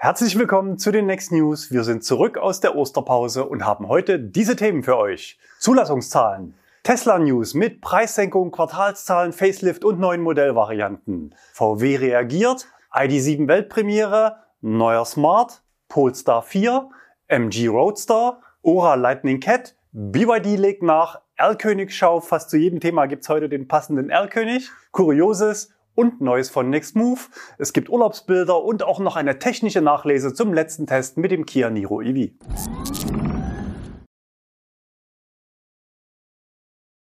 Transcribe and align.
Herzlich 0.00 0.38
willkommen 0.38 0.78
zu 0.78 0.92
den 0.92 1.06
Next 1.06 1.32
News. 1.32 1.72
Wir 1.72 1.82
sind 1.82 2.04
zurück 2.04 2.38
aus 2.38 2.60
der 2.60 2.76
Osterpause 2.76 3.44
und 3.44 3.66
haben 3.66 3.88
heute 3.88 4.20
diese 4.20 4.54
Themen 4.54 4.84
für 4.84 4.96
euch. 4.96 5.40
Zulassungszahlen. 5.58 6.54
Tesla 6.84 7.18
News 7.18 7.54
mit 7.54 7.80
Preissenkung, 7.80 8.52
Quartalszahlen, 8.52 9.32
Facelift 9.32 9.84
und 9.84 9.98
neuen 9.98 10.22
Modellvarianten. 10.22 11.34
VW 11.52 11.96
reagiert, 11.96 12.68
ID7 12.92 13.48
Weltpremiere, 13.48 14.36
neuer 14.60 15.04
Smart, 15.04 15.62
Polestar 15.88 16.42
4, 16.42 16.88
MG 17.26 17.66
Roadster, 17.66 18.38
Ora 18.62 18.94
Lightning 18.94 19.40
Cat, 19.40 19.74
BYD 19.90 20.58
legt 20.58 20.84
nach, 20.84 21.22
Erlkönig-Schau, 21.34 22.20
fast 22.20 22.50
zu 22.50 22.56
jedem 22.56 22.78
Thema 22.78 23.06
gibt's 23.06 23.28
heute 23.28 23.48
den 23.48 23.66
passenden 23.66 24.10
Erlkönig, 24.10 24.70
Kurioses 24.92 25.70
und 25.98 26.20
Neues 26.20 26.48
von 26.48 26.70
Nextmove. 26.70 27.28
Es 27.58 27.72
gibt 27.72 27.90
Urlaubsbilder 27.90 28.62
und 28.62 28.84
auch 28.84 29.00
noch 29.00 29.16
eine 29.16 29.40
technische 29.40 29.80
Nachlese 29.80 30.32
zum 30.32 30.54
letzten 30.54 30.86
Test 30.86 31.16
mit 31.16 31.32
dem 31.32 31.44
Kia 31.44 31.70
Niro 31.70 32.00
EV. 32.00 32.30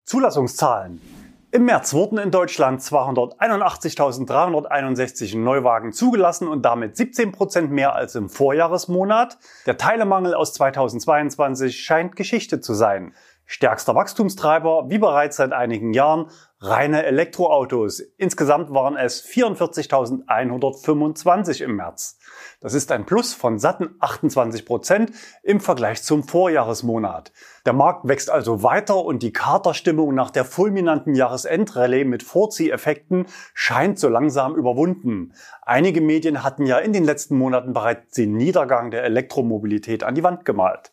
Zulassungszahlen. 0.06 1.02
Im 1.50 1.66
März 1.66 1.96
wurden 1.96 2.20
in 2.20 2.30
Deutschland 2.30 2.82
281.361 2.82 5.36
Neuwagen 5.36 5.92
zugelassen 5.92 6.48
und 6.48 6.64
damit 6.64 6.96
17 6.96 7.32
Prozent 7.32 7.72
mehr 7.72 7.96
als 7.96 8.14
im 8.14 8.30
Vorjahresmonat. 8.30 9.40
Der 9.66 9.78
Teilemangel 9.78 10.36
aus 10.36 10.54
2022 10.54 11.76
scheint 11.76 12.16
Geschichte 12.16 12.62
zu 12.62 12.76
sein. 12.76 13.16
Stärkster 13.46 13.96
Wachstumstreiber, 13.96 14.90
wie 14.90 14.98
bereits 14.98 15.38
seit 15.38 15.54
einigen 15.54 15.94
Jahren, 15.94 16.30
reine 16.66 17.06
Elektroautos. 17.06 18.00
Insgesamt 18.18 18.74
waren 18.74 18.98
es 18.98 19.24
44.125 19.24 21.64
im 21.64 21.76
März. 21.76 22.18
Das 22.60 22.74
ist 22.74 22.92
ein 22.92 23.06
Plus 23.06 23.34
von 23.34 23.60
satten 23.60 23.96
28 24.00 24.66
Prozent 24.66 25.12
im 25.44 25.60
Vergleich 25.60 26.02
zum 26.04 26.24
Vorjahresmonat. 26.24 27.34
Der 27.66 27.74
Markt 27.74 28.08
wächst 28.08 28.30
also 28.30 28.64
weiter 28.64 29.04
und 29.06 29.22
die 29.24 29.34
Katerstimmung 29.34 30.16
nach 30.16 30.32
der 30.32 30.46
fulminanten 30.46 31.16
Jahresendrallye 31.16 32.06
mit 32.06 32.24
Vorzieheffekten 32.24 33.26
scheint 33.54 34.00
so 34.00 34.08
langsam 34.10 34.56
überwunden. 34.56 35.34
Einige 35.62 36.00
Medien 36.02 36.44
hatten 36.44 36.66
ja 36.66 36.80
in 36.80 36.94
den 36.94 37.04
letzten 37.04 37.38
Monaten 37.38 37.74
bereits 37.74 38.16
den 38.16 38.34
Niedergang 38.34 38.90
der 38.92 39.04
Elektromobilität 39.04 40.04
an 40.04 40.16
die 40.16 40.24
Wand 40.24 40.46
gemalt. 40.46 40.92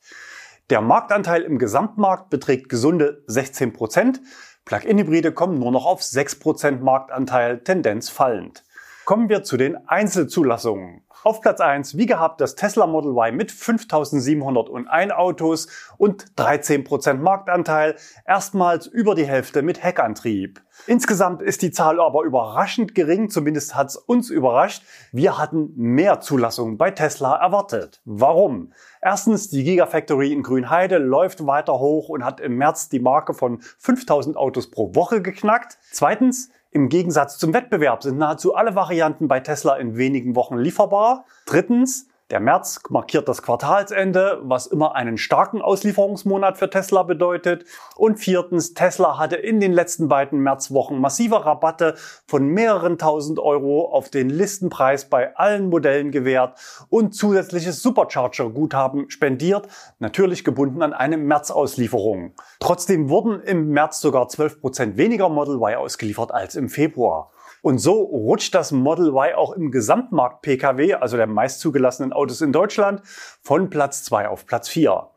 Der 0.70 0.80
Marktanteil 0.80 1.42
im 1.42 1.58
Gesamtmarkt 1.58 2.30
beträgt 2.30 2.70
gesunde 2.70 3.22
16 3.26 3.74
Prozent. 3.74 4.22
Plug-in-Hybride 4.64 5.32
kommen 5.32 5.58
nur 5.58 5.72
noch 5.72 5.86
auf 5.86 6.02
6 6.02 6.38
Prozent 6.38 6.82
Marktanteil, 6.82 7.62
Tendenz 7.62 8.08
fallend. 8.08 8.64
Kommen 9.04 9.28
wir 9.28 9.42
zu 9.42 9.56
den 9.56 9.88
Einzelzulassungen. 9.88 11.02
Auf 11.24 11.40
Platz 11.40 11.60
1, 11.60 11.96
wie 11.96 12.06
gehabt, 12.06 12.40
das 12.40 12.54
Tesla 12.54 12.86
Model 12.86 13.12
Y 13.12 13.36
mit 13.36 13.50
5701 13.50 15.12
Autos 15.12 15.68
und 15.96 16.24
13% 16.36 17.14
Marktanteil, 17.14 17.96
erstmals 18.26 18.86
über 18.86 19.14
die 19.16 19.26
Hälfte 19.26 19.62
mit 19.62 19.82
Heckantrieb. 19.82 20.62
Insgesamt 20.86 21.42
ist 21.42 21.62
die 21.62 21.72
Zahl 21.72 22.00
aber 22.00 22.22
überraschend 22.22 22.94
gering, 22.94 23.28
zumindest 23.28 23.74
hat's 23.74 23.96
uns 23.96 24.30
überrascht. 24.30 24.84
Wir 25.10 25.36
hatten 25.36 25.72
mehr 25.76 26.20
Zulassungen 26.20 26.76
bei 26.76 26.90
Tesla 26.92 27.36
erwartet. 27.36 28.00
Warum? 28.04 28.72
Erstens, 29.00 29.48
die 29.48 29.64
Gigafactory 29.64 30.32
in 30.32 30.42
Grünheide 30.42 30.98
läuft 30.98 31.46
weiter 31.46 31.78
hoch 31.78 32.08
und 32.08 32.24
hat 32.24 32.40
im 32.40 32.56
März 32.56 32.88
die 32.88 33.00
Marke 33.00 33.34
von 33.34 33.60
5000 33.78 34.36
Autos 34.36 34.70
pro 34.70 34.94
Woche 34.94 35.22
geknackt. 35.22 35.78
Zweitens, 35.90 36.50
im 36.72 36.88
Gegensatz 36.88 37.36
zum 37.38 37.52
Wettbewerb 37.52 38.02
sind 38.02 38.16
nahezu 38.16 38.54
alle 38.54 38.74
Varianten 38.74 39.28
bei 39.28 39.40
Tesla 39.40 39.76
in 39.76 39.96
wenigen 39.96 40.34
Wochen 40.34 40.56
lieferbar. 40.56 41.26
Drittens, 41.44 42.08
der 42.32 42.40
März 42.40 42.80
markiert 42.88 43.28
das 43.28 43.42
Quartalsende, 43.42 44.40
was 44.42 44.66
immer 44.66 44.94
einen 44.94 45.18
starken 45.18 45.60
Auslieferungsmonat 45.60 46.56
für 46.56 46.70
Tesla 46.70 47.02
bedeutet. 47.02 47.66
Und 47.94 48.18
viertens, 48.18 48.72
Tesla 48.72 49.18
hatte 49.18 49.36
in 49.36 49.60
den 49.60 49.72
letzten 49.72 50.08
beiden 50.08 50.40
Märzwochen 50.40 50.98
massive 50.98 51.44
Rabatte 51.44 51.94
von 52.26 52.48
mehreren 52.48 52.96
tausend 52.96 53.38
Euro 53.38 53.84
auf 53.92 54.08
den 54.08 54.30
Listenpreis 54.30 55.10
bei 55.10 55.36
allen 55.36 55.68
Modellen 55.68 56.10
gewährt 56.10 56.58
und 56.88 57.14
zusätzliches 57.14 57.82
Supercharger-Guthaben 57.82 59.10
spendiert, 59.10 59.68
natürlich 59.98 60.42
gebunden 60.42 60.80
an 60.80 60.94
eine 60.94 61.18
März-Auslieferung. 61.18 62.32
Trotzdem 62.60 63.10
wurden 63.10 63.42
im 63.42 63.68
März 63.68 64.00
sogar 64.00 64.28
12% 64.28 64.96
weniger 64.96 65.28
Model 65.28 65.56
Y 65.56 65.76
ausgeliefert 65.76 66.32
als 66.32 66.54
im 66.54 66.70
Februar. 66.70 67.30
Und 67.62 67.78
so 67.78 68.02
rutscht 68.02 68.54
das 68.54 68.72
Model 68.72 69.08
Y 69.08 69.34
auch 69.36 69.52
im 69.52 69.70
Gesamtmarkt 69.70 70.42
Pkw, 70.42 70.94
also 70.94 71.16
der 71.16 71.28
meist 71.28 71.60
zugelassenen 71.60 72.12
Autos 72.12 72.40
in 72.40 72.52
Deutschland, 72.52 73.02
von 73.40 73.70
Platz 73.70 74.02
2 74.04 74.28
auf 74.28 74.46
Platz 74.46 74.68
4. 74.68 75.08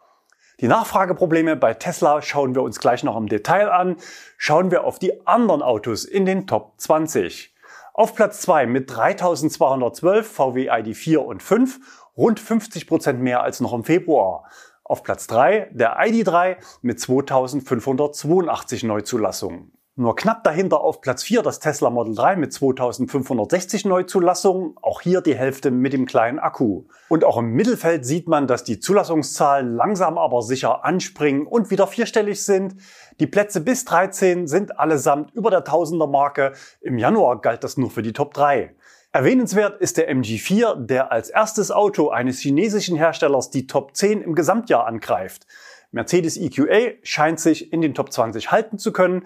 Die 0.61 0.67
Nachfrageprobleme 0.67 1.55
bei 1.57 1.73
Tesla 1.73 2.21
schauen 2.21 2.55
wir 2.55 2.61
uns 2.61 2.79
gleich 2.79 3.03
noch 3.03 3.17
im 3.17 3.27
Detail 3.27 3.69
an. 3.69 3.97
Schauen 4.37 4.71
wir 4.71 4.85
auf 4.85 4.99
die 4.99 5.27
anderen 5.27 5.61
Autos 5.61 6.05
in 6.05 6.25
den 6.25 6.47
Top 6.47 6.73
20. 6.77 7.53
Auf 7.93 8.15
Platz 8.15 8.41
2 8.41 8.67
mit 8.67 8.89
3212 8.95 10.27
VW 10.27 10.69
ID4 10.69 11.17
und 11.17 11.41
5, 11.41 11.79
rund 12.15 12.39
50 12.39 12.87
Prozent 12.87 13.21
mehr 13.21 13.41
als 13.41 13.59
noch 13.59 13.73
im 13.73 13.83
Februar. 13.83 14.45
Auf 14.83 15.01
Platz 15.01 15.27
3 15.27 15.71
der 15.71 15.99
ID3 15.99 16.57
mit 16.81 16.99
2582 16.99 18.83
Neuzulassungen. 18.83 19.74
Nur 19.97 20.17
knapp 20.17 20.43
dahinter 20.43 20.81
auf 20.81 20.99
Platz 20.99 21.23
4 21.23 21.41
das 21.41 21.61
Tesla 21.61 21.89
Model 21.89 22.15
3 22.15 22.35
mit 22.35 22.51
2560 22.51 23.85
Neuzulassungen, 23.85 24.75
auch 24.81 24.99
hier 24.99 25.21
die 25.21 25.37
Hälfte 25.37 25.71
mit 25.71 25.93
dem 25.93 26.05
kleinen 26.05 26.37
Akku. 26.37 26.83
Und 27.07 27.23
auch 27.23 27.37
im 27.37 27.53
Mittelfeld 27.53 28.05
sieht 28.05 28.27
man, 28.27 28.45
dass 28.45 28.65
die 28.65 28.81
Zulassungszahlen 28.81 29.73
langsam 29.73 30.17
aber 30.17 30.41
sicher 30.41 30.83
anspringen 30.83 31.47
und 31.47 31.71
wieder 31.71 31.87
vierstellig 31.87 32.43
sind. 32.43 32.75
Die 33.21 33.27
Plätze 33.27 33.61
bis 33.61 33.85
13 33.85 34.47
sind 34.47 34.77
allesamt 34.77 35.33
über 35.33 35.49
der 35.49 35.63
Tausender 35.63 36.07
Marke. 36.07 36.51
Im 36.81 36.97
Januar 36.97 37.39
galt 37.39 37.63
das 37.63 37.77
nur 37.77 37.89
für 37.89 38.01
die 38.01 38.11
Top 38.11 38.33
3. 38.33 38.75
Erwähnenswert 39.13 39.79
ist 39.79 39.95
der 39.95 40.13
MG4, 40.13 40.75
der 40.75 41.13
als 41.13 41.29
erstes 41.29 41.71
Auto 41.71 42.09
eines 42.09 42.39
chinesischen 42.39 42.97
Herstellers 42.97 43.49
die 43.49 43.65
Top 43.65 43.95
10 43.95 44.21
im 44.23 44.35
Gesamtjahr 44.35 44.85
angreift. 44.85 45.47
Mercedes 45.95 46.35
EQA 46.35 46.95
scheint 47.03 47.39
sich 47.39 47.71
in 47.71 47.79
den 47.79 47.93
Top 47.93 48.11
20 48.11 48.51
halten 48.51 48.77
zu 48.77 48.91
können. 48.91 49.23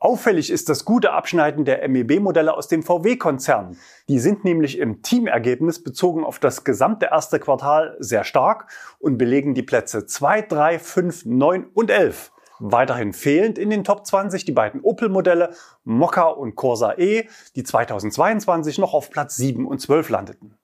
Auffällig 0.00 0.50
ist 0.50 0.68
das 0.68 0.84
gute 0.84 1.12
Abschneiden 1.12 1.64
der 1.64 1.88
MEB-Modelle 1.88 2.54
aus 2.54 2.68
dem 2.68 2.84
VW-Konzern. 2.84 3.76
Die 4.08 4.20
sind 4.20 4.44
nämlich 4.44 4.78
im 4.78 5.02
Teamergebnis 5.02 5.82
bezogen 5.82 6.24
auf 6.24 6.38
das 6.38 6.62
gesamte 6.62 7.06
erste 7.06 7.40
Quartal 7.40 7.96
sehr 7.98 8.22
stark 8.22 8.70
und 9.00 9.18
belegen 9.18 9.54
die 9.54 9.64
Plätze 9.64 10.06
2, 10.06 10.42
3, 10.42 10.78
5, 10.78 11.24
9 11.24 11.66
und 11.74 11.90
11. 11.90 12.30
Weiterhin 12.60 13.12
fehlend 13.12 13.58
in 13.58 13.70
den 13.70 13.82
Top 13.82 14.06
20 14.06 14.44
die 14.44 14.52
beiden 14.52 14.82
Opel-Modelle 14.82 15.54
Mokka 15.82 16.28
und 16.28 16.54
Corsa 16.54 16.94
E, 16.96 17.28
die 17.56 17.64
2022 17.64 18.78
noch 18.78 18.94
auf 18.94 19.10
Platz 19.10 19.34
7 19.34 19.66
und 19.66 19.80
12 19.80 20.10
landeten. 20.10 20.58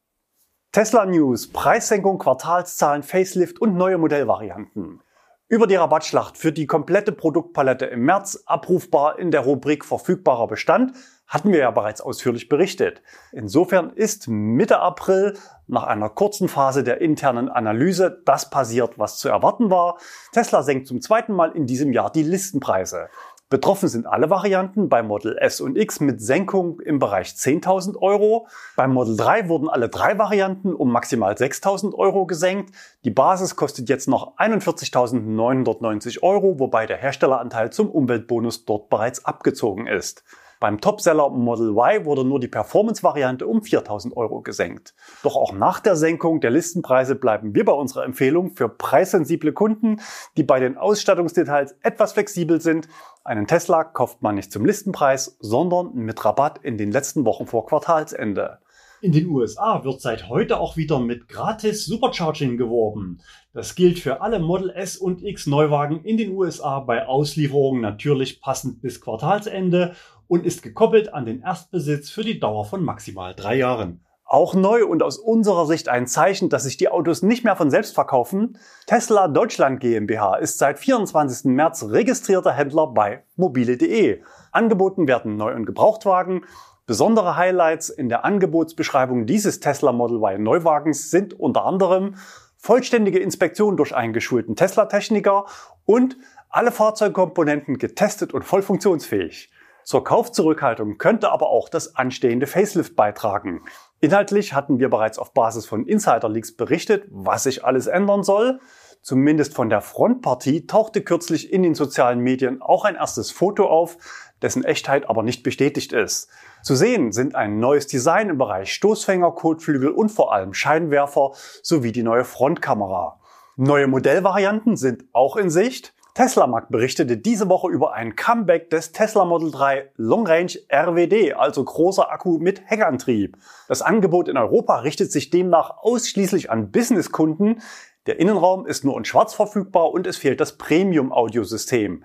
Tesla 0.70 1.06
News, 1.06 1.48
Preissenkung, 1.48 2.18
Quartalszahlen, 2.18 3.02
Facelift 3.02 3.60
und 3.60 3.76
neue 3.76 3.98
Modellvarianten. 3.98 5.00
Über 5.47 5.66
die 5.66 5.77
Rabattschlacht 5.77 6.38
für 6.38 6.53
die 6.53 6.66
komplette 6.66 7.12
Produktpalette 7.12 7.84
im 7.84 8.00
März 8.06 8.44
abrufbar 8.47 9.19
in 9.19 9.31
der 9.31 9.43
Rubrik 9.43 9.84
verfügbarer 9.84 10.47
Bestand 10.47 10.97
hatten 11.27 11.53
wir 11.53 11.59
ja 11.59 11.71
bereits 11.71 12.00
ausführlich 12.00 12.49
berichtet. 12.49 13.03
Insofern 13.31 13.91
ist 13.91 14.27
Mitte 14.27 14.81
April 14.81 15.37
nach 15.66 15.82
einer 15.82 16.09
kurzen 16.09 16.49
Phase 16.49 16.82
der 16.82 17.03
internen 17.03 17.50
Analyse 17.50 18.22
das 18.25 18.49
passiert, 18.49 18.99
was 18.99 19.19
zu 19.19 19.28
erwarten 19.28 19.71
war. 19.71 19.99
Tesla 20.32 20.62
senkt 20.62 20.87
zum 20.87 21.03
zweiten 21.03 21.34
Mal 21.34 21.53
in 21.53 21.66
diesem 21.66 21.93
Jahr 21.93 22.11
die 22.11 22.22
Listenpreise. 22.22 23.11
Betroffen 23.54 23.88
sind 23.88 24.09
alle 24.09 24.31
Varianten 24.31 24.88
bei 24.88 25.04
Model 25.04 25.38
S 25.38 25.60
und 25.60 25.78
X 25.78 26.00
mit 26.00 26.20
Senkung 26.20 26.81
im 26.81 26.98
Bereich 26.98 27.28
10.000 27.28 27.97
Euro. 28.03 28.48
Beim 28.75 28.92
Model 28.92 29.16
3 29.16 29.48
wurden 29.48 29.69
alle 29.69 29.88
drei 29.88 30.19
Varianten 30.19 30.75
um 30.75 30.91
maximal 30.91 31.34
6.000 31.34 31.94
Euro 31.94 32.26
gesenkt. 32.26 32.75
Die 33.05 33.12
Basis 33.12 33.55
kostet 33.55 33.88
jetzt 33.88 34.08
noch 34.08 34.37
41.990 34.38 36.25
Euro, 36.25 36.58
wobei 36.58 36.87
der 36.87 36.96
Herstelleranteil 36.96 37.70
zum 37.70 37.93
Umweltbonus 37.93 38.64
dort 38.64 38.88
bereits 38.88 39.25
abgezogen 39.25 39.87
ist. 39.87 40.25
Beim 40.60 40.80
Topseller 40.80 41.30
Model 41.30 41.70
Y 41.70 42.04
wurde 42.04 42.24
nur 42.24 42.40
die 42.40 42.48
Performance-Variante 42.48 43.46
um 43.46 43.62
4000 43.62 44.16
Euro 44.16 44.40
gesenkt. 44.40 44.94
Doch 45.22 45.36
auch 45.36 45.52
nach 45.52 45.80
der 45.80 45.96
Senkung 45.96 46.40
der 46.40 46.50
Listenpreise 46.50 47.14
bleiben 47.14 47.54
wir 47.54 47.64
bei 47.64 47.72
unserer 47.72 48.04
Empfehlung 48.04 48.50
für 48.50 48.68
preissensible 48.68 49.52
Kunden, 49.52 50.00
die 50.36 50.42
bei 50.42 50.60
den 50.60 50.76
Ausstattungsdetails 50.76 51.76
etwas 51.82 52.12
flexibel 52.12 52.60
sind. 52.60 52.88
Einen 53.24 53.46
Tesla 53.46 53.84
kauft 53.84 54.22
man 54.22 54.36
nicht 54.36 54.52
zum 54.52 54.64
Listenpreis, 54.64 55.36
sondern 55.40 55.94
mit 55.94 56.24
Rabatt 56.24 56.58
in 56.62 56.78
den 56.78 56.92
letzten 56.92 57.24
Wochen 57.24 57.46
vor 57.46 57.66
Quartalsende. 57.66 58.58
In 59.04 59.12
den 59.12 59.26
USA 59.26 59.84
wird 59.84 60.00
seit 60.00 60.30
heute 60.30 60.58
auch 60.58 60.78
wieder 60.78 60.98
mit 60.98 61.28
gratis 61.28 61.84
Supercharging 61.84 62.56
geworben. 62.56 63.18
Das 63.52 63.74
gilt 63.74 63.98
für 63.98 64.22
alle 64.22 64.38
Model 64.38 64.70
S 64.70 64.96
und 64.96 65.22
X 65.22 65.46
Neuwagen 65.46 66.02
in 66.04 66.16
den 66.16 66.32
USA 66.32 66.80
bei 66.80 67.06
Auslieferungen 67.06 67.82
natürlich 67.82 68.40
passend 68.40 68.80
bis 68.80 69.02
Quartalsende 69.02 69.94
und 70.29 70.47
ist 70.47 70.62
gekoppelt 70.62 71.12
an 71.12 71.26
den 71.26 71.43
Erstbesitz 71.43 72.11
für 72.11 72.25
die 72.25 72.41
Dauer 72.41 72.65
von 72.65 72.85
maximal 72.85 73.35
drei 73.35 73.56
Jahren. 73.56 74.05
Auch 74.26 74.55
neu 74.55 74.87
und 74.87 75.03
aus 75.03 75.19
unserer 75.19 75.67
Sicht 75.67 75.88
ein 75.88 76.06
Zeichen, 76.06 76.49
dass 76.49 76.65
sich 76.65 76.79
die 76.79 76.88
Autos 76.88 77.23
nicht 77.23 77.44
mehr 77.44 77.56
von 77.56 77.71
selbst 77.71 77.94
verkaufen. 77.94 78.59
Tesla 78.87 79.29
Deutschland 79.29 79.81
GmbH 79.81 80.37
ist 80.37 80.59
seit 80.59 80.79
24. 80.79 81.53
März 81.53 81.85
registrierter 81.85 82.53
Händler 82.53 82.87
bei 82.87 83.23
mobile.de. 83.37 84.23
Angeboten 84.50 85.06
werden 85.06 85.37
Neu- 85.37 85.55
und 85.55 85.67
Gebrauchtwagen. 85.67 86.47
Besondere 86.87 87.37
Highlights 87.37 87.91
in 87.91 88.09
der 88.09 88.25
Angebotsbeschreibung 88.25 89.26
dieses 89.26 89.61
Tesla 89.61 89.93
Model 89.93 90.17
Y 90.17 90.43
Neuwagens 90.43 91.11
sind 91.11 91.38
unter 91.38 91.65
anderem 91.65 92.17
vollständige 92.56 93.19
Inspektion 93.19 93.76
durch 93.76 93.94
einen 93.94 94.15
geschulten 94.15 94.56
Tesla-Techniker 94.56 95.44
und 95.85 96.17
alle 96.49 96.73
Fahrzeugkomponenten 96.73 97.76
getestet 97.76 98.32
und 98.32 98.43
voll 98.43 98.62
funktionsfähig. 98.62 99.50
Zur 99.84 100.04
Kaufzurückhaltung 100.04 100.98
könnte 100.98 101.31
aber 101.31 101.48
auch 101.48 101.69
das 101.69 101.96
anstehende 101.96 102.46
Facelift 102.46 102.96
beitragen. 102.96 103.62
Inhaltlich 104.00 104.54
hatten 104.54 104.78
wir 104.78 104.90
bereits 104.90 105.19
auf 105.19 105.32
Basis 105.32 105.66
von 105.66 105.86
Insider-Leaks 105.86 106.56
berichtet, 106.56 107.06
was 107.10 107.44
sich 107.44 107.64
alles 107.64 107.86
ändern 107.86 108.22
soll. 108.22 108.60
Zumindest 109.02 109.54
von 109.54 109.69
der 109.69 109.82
Frontpartie 109.82 110.66
tauchte 110.66 111.02
kürzlich 111.02 111.52
in 111.52 111.62
den 111.62 111.75
sozialen 111.75 112.20
Medien 112.20 112.62
auch 112.62 112.86
ein 112.86 112.94
erstes 112.94 113.31
Foto 113.31 113.66
auf, 113.66 113.98
dessen 114.40 114.64
Echtheit 114.64 115.08
aber 115.10 115.22
nicht 115.22 115.42
bestätigt 115.42 115.92
ist. 115.92 116.30
Zu 116.62 116.75
sehen 116.75 117.12
sind 117.12 117.34
ein 117.34 117.58
neues 117.58 117.87
Design 117.87 118.30
im 118.30 118.38
Bereich 118.38 118.72
Stoßfänger, 118.72 119.32
Kotflügel 119.32 119.90
und 119.90 120.08
vor 120.08 120.32
allem 120.32 120.54
Scheinwerfer 120.54 121.32
sowie 121.62 121.92
die 121.92 122.02
neue 122.02 122.25
Frontkamera. 122.25 123.20
Neue 123.56 123.87
Modellvarianten 123.87 124.76
sind 124.76 125.04
auch 125.12 125.37
in 125.37 125.50
Sicht. 125.50 125.94
Tesla 126.14 126.46
Mag 126.46 126.69
berichtete 126.69 127.16
diese 127.16 127.49
Woche 127.49 127.72
über 127.72 127.93
ein 127.93 128.14
Comeback 128.14 128.70
des 128.70 128.93
Tesla 128.93 129.25
Model 129.25 129.50
3 129.50 129.90
Long 129.96 130.25
Range 130.25 130.52
RWD, 130.72 131.34
also 131.34 131.64
großer 131.64 132.08
Akku 132.08 132.38
mit 132.38 132.62
Heckantrieb. 132.66 133.37
Das 133.66 133.82
Angebot 133.82 134.28
in 134.28 134.37
Europa 134.37 134.76
richtet 134.76 135.11
sich 135.11 135.31
demnach 135.31 135.78
ausschließlich 135.78 136.52
an 136.52 136.70
Businesskunden. 136.70 137.62
Der 138.06 138.20
Innenraum 138.20 138.64
ist 138.64 138.84
nur 138.84 138.96
in 138.96 139.05
schwarz 139.05 139.34
verfügbar 139.34 139.90
und 139.90 140.06
es 140.06 140.16
fehlt 140.16 140.40
das 140.40 140.56
Premium-Audiosystem. 140.56 142.05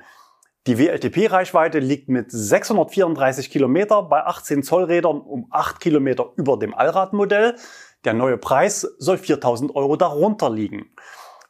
Die 0.66 0.80
WLTP-Reichweite 0.80 1.78
liegt 1.78 2.10
mit 2.10 2.32
634 2.32 3.52
Kilometer 3.52 4.02
bei 4.02 4.26
18 4.26 4.64
Zoll 4.64 4.86
Rädern 4.86 5.22
um 5.22 5.46
8 5.52 5.80
Kilometer 5.80 6.32
über 6.36 6.58
dem 6.58 6.74
Allradmodell. 6.74 7.58
Der 8.06 8.16
neue 8.16 8.40
Preis 8.40 8.88
soll 8.98 9.20
4000 9.20 9.76
Euro 9.76 9.98
darunter 9.98 10.50
liegen. 10.50 10.90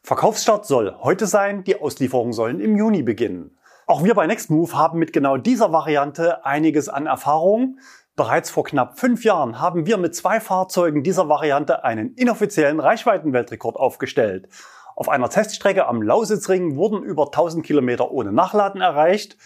Verkaufsstart 0.02 0.66
soll 0.66 0.96
heute 1.02 1.26
sein, 1.26 1.62
die 1.64 1.80
Auslieferungen 1.80 2.32
sollen 2.32 2.60
im 2.60 2.76
Juni 2.76 3.02
beginnen. 3.02 3.58
Auch 3.86 4.02
wir 4.02 4.14
bei 4.14 4.26
Nextmove 4.26 4.74
haben 4.74 4.98
mit 4.98 5.12
genau 5.12 5.36
dieser 5.36 5.72
Variante 5.72 6.44
einiges 6.44 6.88
an 6.88 7.06
Erfahrung. 7.06 7.78
Bereits 8.16 8.50
vor 8.50 8.64
knapp 8.64 8.98
fünf 8.98 9.24
Jahren 9.24 9.60
haben 9.60 9.86
wir 9.86 9.98
mit 9.98 10.14
zwei 10.14 10.40
Fahrzeugen 10.40 11.02
dieser 11.02 11.28
Variante 11.28 11.84
einen 11.84 12.14
inoffiziellen 12.14 12.80
Reichweitenweltrekord 12.80 13.76
aufgestellt. 13.76 14.48
Auf 14.96 15.08
einer 15.08 15.28
Teststrecke 15.28 15.86
am 15.86 16.02
Lausitzring 16.02 16.76
wurden 16.76 17.02
über 17.02 17.26
1000 17.26 17.64
Kilometer 17.64 18.10
ohne 18.10 18.32
Nachladen 18.32 18.80
erreicht. 18.80 19.36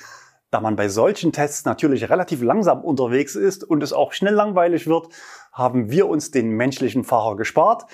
Da 0.51 0.61
man 0.61 0.77
bei 0.77 0.89
solchen 0.89 1.33
Tests 1.33 1.65
natürlich 1.65 2.11
relativ 2.11 2.43
langsam 2.43 2.85
unterwegs 2.85 3.35
ist 3.35 3.65
und 3.65 3.83
es 3.83 3.93
auch 3.93 4.13
schnell 4.13 4.35
langweilig 4.35 4.87
wird, 4.87 5.09
haben 5.53 5.91
wir 5.91 6.09
uns 6.09 6.31
den 6.31 6.51
menschlichen 6.51 7.03
Fahrer 7.03 7.37
gespart. 7.37 7.87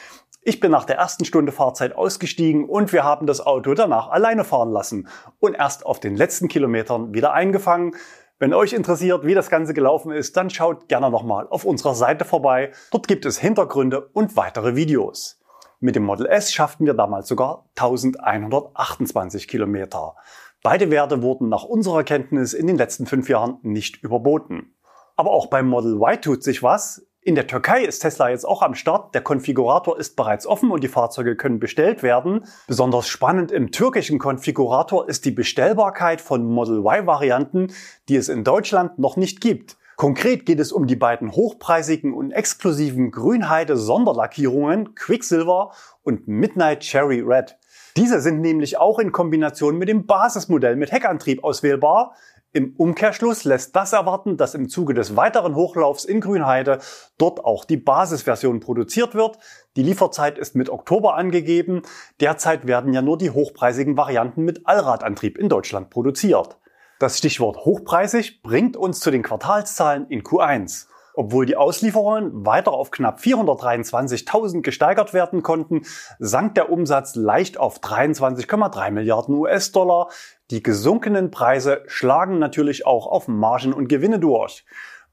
Ich 0.42 0.58
bin 0.58 0.70
nach 0.70 0.86
der 0.86 0.96
ersten 0.96 1.26
Stunde 1.26 1.52
Fahrzeit 1.52 1.94
ausgestiegen 1.94 2.66
und 2.66 2.94
wir 2.94 3.04
haben 3.04 3.26
das 3.26 3.44
Auto 3.44 3.74
danach 3.74 4.08
alleine 4.08 4.44
fahren 4.44 4.70
lassen 4.70 5.06
und 5.38 5.54
erst 5.54 5.84
auf 5.84 6.00
den 6.00 6.16
letzten 6.16 6.48
Kilometern 6.48 7.12
wieder 7.12 7.34
eingefangen. 7.34 7.94
Wenn 8.38 8.54
euch 8.54 8.72
interessiert, 8.72 9.26
wie 9.26 9.34
das 9.34 9.50
Ganze 9.50 9.74
gelaufen 9.74 10.12
ist, 10.12 10.38
dann 10.38 10.48
schaut 10.48 10.88
gerne 10.88 11.10
nochmal 11.10 11.46
auf 11.50 11.66
unserer 11.66 11.94
Seite 11.94 12.24
vorbei. 12.24 12.72
Dort 12.90 13.06
gibt 13.06 13.26
es 13.26 13.38
Hintergründe 13.38 14.08
und 14.14 14.34
weitere 14.34 14.76
Videos. 14.76 15.38
Mit 15.78 15.94
dem 15.94 16.04
Model 16.04 16.24
S 16.24 16.54
schafften 16.54 16.86
wir 16.86 16.94
damals 16.94 17.28
sogar 17.28 17.66
1128 17.76 19.46
Kilometer. 19.46 20.14
Beide 20.62 20.90
Werte 20.90 21.20
wurden 21.20 21.50
nach 21.50 21.64
unserer 21.64 22.02
Kenntnis 22.02 22.54
in 22.54 22.66
den 22.66 22.78
letzten 22.78 23.04
fünf 23.04 23.28
Jahren 23.28 23.58
nicht 23.62 24.02
überboten. 24.02 24.74
Aber 25.16 25.32
auch 25.32 25.48
beim 25.48 25.68
Model 25.68 25.96
Y 25.96 26.22
tut 26.22 26.42
sich 26.42 26.62
was. 26.62 27.06
In 27.22 27.34
der 27.34 27.46
Türkei 27.46 27.82
ist 27.82 27.98
Tesla 27.98 28.30
jetzt 28.30 28.46
auch 28.46 28.62
am 28.62 28.74
Start. 28.74 29.14
Der 29.14 29.20
Konfigurator 29.20 29.98
ist 29.98 30.16
bereits 30.16 30.46
offen 30.46 30.70
und 30.70 30.82
die 30.82 30.88
Fahrzeuge 30.88 31.36
können 31.36 31.60
bestellt 31.60 32.02
werden. 32.02 32.46
Besonders 32.66 33.08
spannend 33.08 33.52
im 33.52 33.72
türkischen 33.72 34.18
Konfigurator 34.18 35.06
ist 35.06 35.26
die 35.26 35.30
Bestellbarkeit 35.30 36.22
von 36.22 36.46
Model 36.46 36.78
Y-Varianten, 36.78 37.74
die 38.08 38.16
es 38.16 38.30
in 38.30 38.42
Deutschland 38.42 38.98
noch 38.98 39.18
nicht 39.18 39.42
gibt. 39.42 39.76
Konkret 39.96 40.46
geht 40.46 40.60
es 40.60 40.72
um 40.72 40.86
die 40.86 40.96
beiden 40.96 41.32
hochpreisigen 41.32 42.14
und 42.14 42.30
exklusiven 42.30 43.10
Grünheide-Sonderlackierungen 43.10 44.94
Quicksilver 44.94 45.72
und 46.02 46.26
Midnight 46.26 46.80
Cherry 46.80 47.20
Red. 47.20 47.58
Diese 47.96 48.20
sind 48.20 48.40
nämlich 48.40 48.78
auch 48.78 48.98
in 48.98 49.12
Kombination 49.12 49.76
mit 49.76 49.90
dem 49.90 50.06
Basismodell 50.06 50.76
mit 50.76 50.90
Heckantrieb 50.90 51.44
auswählbar. 51.44 52.14
Im 52.52 52.74
Umkehrschluss 52.76 53.44
lässt 53.44 53.76
das 53.76 53.92
erwarten, 53.92 54.36
dass 54.36 54.56
im 54.56 54.68
Zuge 54.68 54.92
des 54.92 55.14
weiteren 55.14 55.54
Hochlaufs 55.54 56.04
in 56.04 56.20
Grünheide 56.20 56.80
dort 57.16 57.44
auch 57.44 57.64
die 57.64 57.76
Basisversion 57.76 58.58
produziert 58.58 59.14
wird. 59.14 59.38
Die 59.76 59.84
Lieferzeit 59.84 60.36
ist 60.36 60.56
mit 60.56 60.68
Oktober 60.68 61.14
angegeben. 61.14 61.82
Derzeit 62.18 62.66
werden 62.66 62.92
ja 62.92 63.02
nur 63.02 63.18
die 63.18 63.30
hochpreisigen 63.30 63.96
Varianten 63.96 64.42
mit 64.42 64.66
Allradantrieb 64.66 65.38
in 65.38 65.48
Deutschland 65.48 65.90
produziert. 65.90 66.58
Das 66.98 67.18
Stichwort 67.18 67.58
hochpreisig 67.58 68.42
bringt 68.42 68.76
uns 68.76 68.98
zu 68.98 69.12
den 69.12 69.22
Quartalszahlen 69.22 70.08
in 70.08 70.24
Q1. 70.24 70.88
Obwohl 71.14 71.46
die 71.46 71.56
Auslieferungen 71.56 72.46
weiter 72.46 72.72
auf 72.72 72.90
knapp 72.90 73.20
423.000 73.20 74.62
gesteigert 74.62 75.12
werden 75.12 75.42
konnten, 75.42 75.82
sank 76.18 76.54
der 76.56 76.70
Umsatz 76.70 77.14
leicht 77.14 77.58
auf 77.58 77.78
23,3 77.80 78.90
Milliarden 78.90 79.34
US-Dollar. 79.34 80.08
Die 80.50 80.64
gesunkenen 80.64 81.30
Preise 81.30 81.84
schlagen 81.86 82.40
natürlich 82.40 82.84
auch 82.84 83.06
auf 83.06 83.28
Margen 83.28 83.72
und 83.72 83.88
Gewinne 83.88 84.18
durch. 84.18 84.64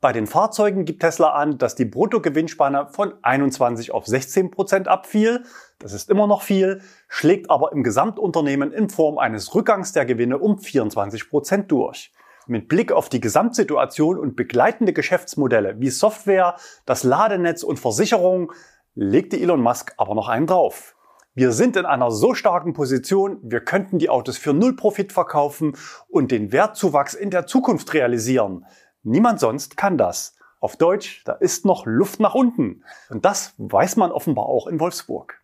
Bei 0.02 0.12
den 0.12 0.26
Fahrzeugen 0.26 0.84
gibt 0.84 1.02
Tesla 1.02 1.30
an, 1.30 1.60
dass 1.60 1.76
die 1.76 1.86
Bruttogewinnspanne 1.86 2.88
von 2.92 3.14
21 3.22 3.92
auf 3.92 4.08
16 4.08 4.50
Prozent 4.50 4.88
abfiel. 4.88 5.44
Das 5.78 5.94
ist 5.94 6.10
immer 6.10 6.26
noch 6.26 6.42
viel, 6.42 6.82
schlägt 7.08 7.52
aber 7.52 7.72
im 7.72 7.84
Gesamtunternehmen 7.84 8.72
in 8.72 8.90
Form 8.90 9.20
eines 9.20 9.54
Rückgangs 9.54 9.92
der 9.92 10.06
Gewinne 10.06 10.40
um 10.40 10.58
24 10.58 11.30
Prozent 11.30 11.72
durch. 11.72 12.12
Mit 12.48 12.68
Blick 12.68 12.92
auf 12.92 13.08
die 13.08 13.22
Gesamtsituation 13.22 14.18
und 14.18 14.36
begleitende 14.36 14.94
Geschäftsmodelle 14.94 15.80
wie 15.80 15.92
Software, 15.92 16.56
das 16.88 17.04
Ladenetz 17.04 17.62
und 17.62 17.80
Versicherung 17.80 18.54
legte 18.96 19.40
Elon 19.40 19.62
Musk 19.62 19.94
aber 19.98 20.16
noch 20.16 20.30
einen 20.30 20.48
drauf. 20.48 20.97
Wir 21.38 21.52
sind 21.52 21.76
in 21.76 21.86
einer 21.86 22.10
so 22.10 22.34
starken 22.34 22.74
Position, 22.74 23.38
wir 23.44 23.60
könnten 23.60 24.00
die 24.00 24.10
Autos 24.10 24.40
für 24.40 24.56
null 24.56 24.76
Profit 24.76 25.14
verkaufen 25.14 25.78
und 26.08 26.32
den 26.32 26.52
Wertzuwachs 26.52 27.14
in 27.14 27.30
der 27.30 27.46
Zukunft 27.46 27.94
realisieren. 27.94 28.66
Niemand 29.04 29.40
sonst 29.40 29.78
kann 29.78 30.00
das. 30.00 30.36
Auf 30.60 30.78
Deutsch, 30.78 31.22
da 31.26 31.34
ist 31.34 31.64
noch 31.64 31.86
Luft 31.86 32.20
nach 32.20 32.34
unten. 32.34 32.84
Und 33.12 33.24
das 33.24 33.54
weiß 33.60 33.98
man 33.98 34.12
offenbar 34.12 34.48
auch 34.48 34.66
in 34.66 34.80
Wolfsburg. 34.80 35.40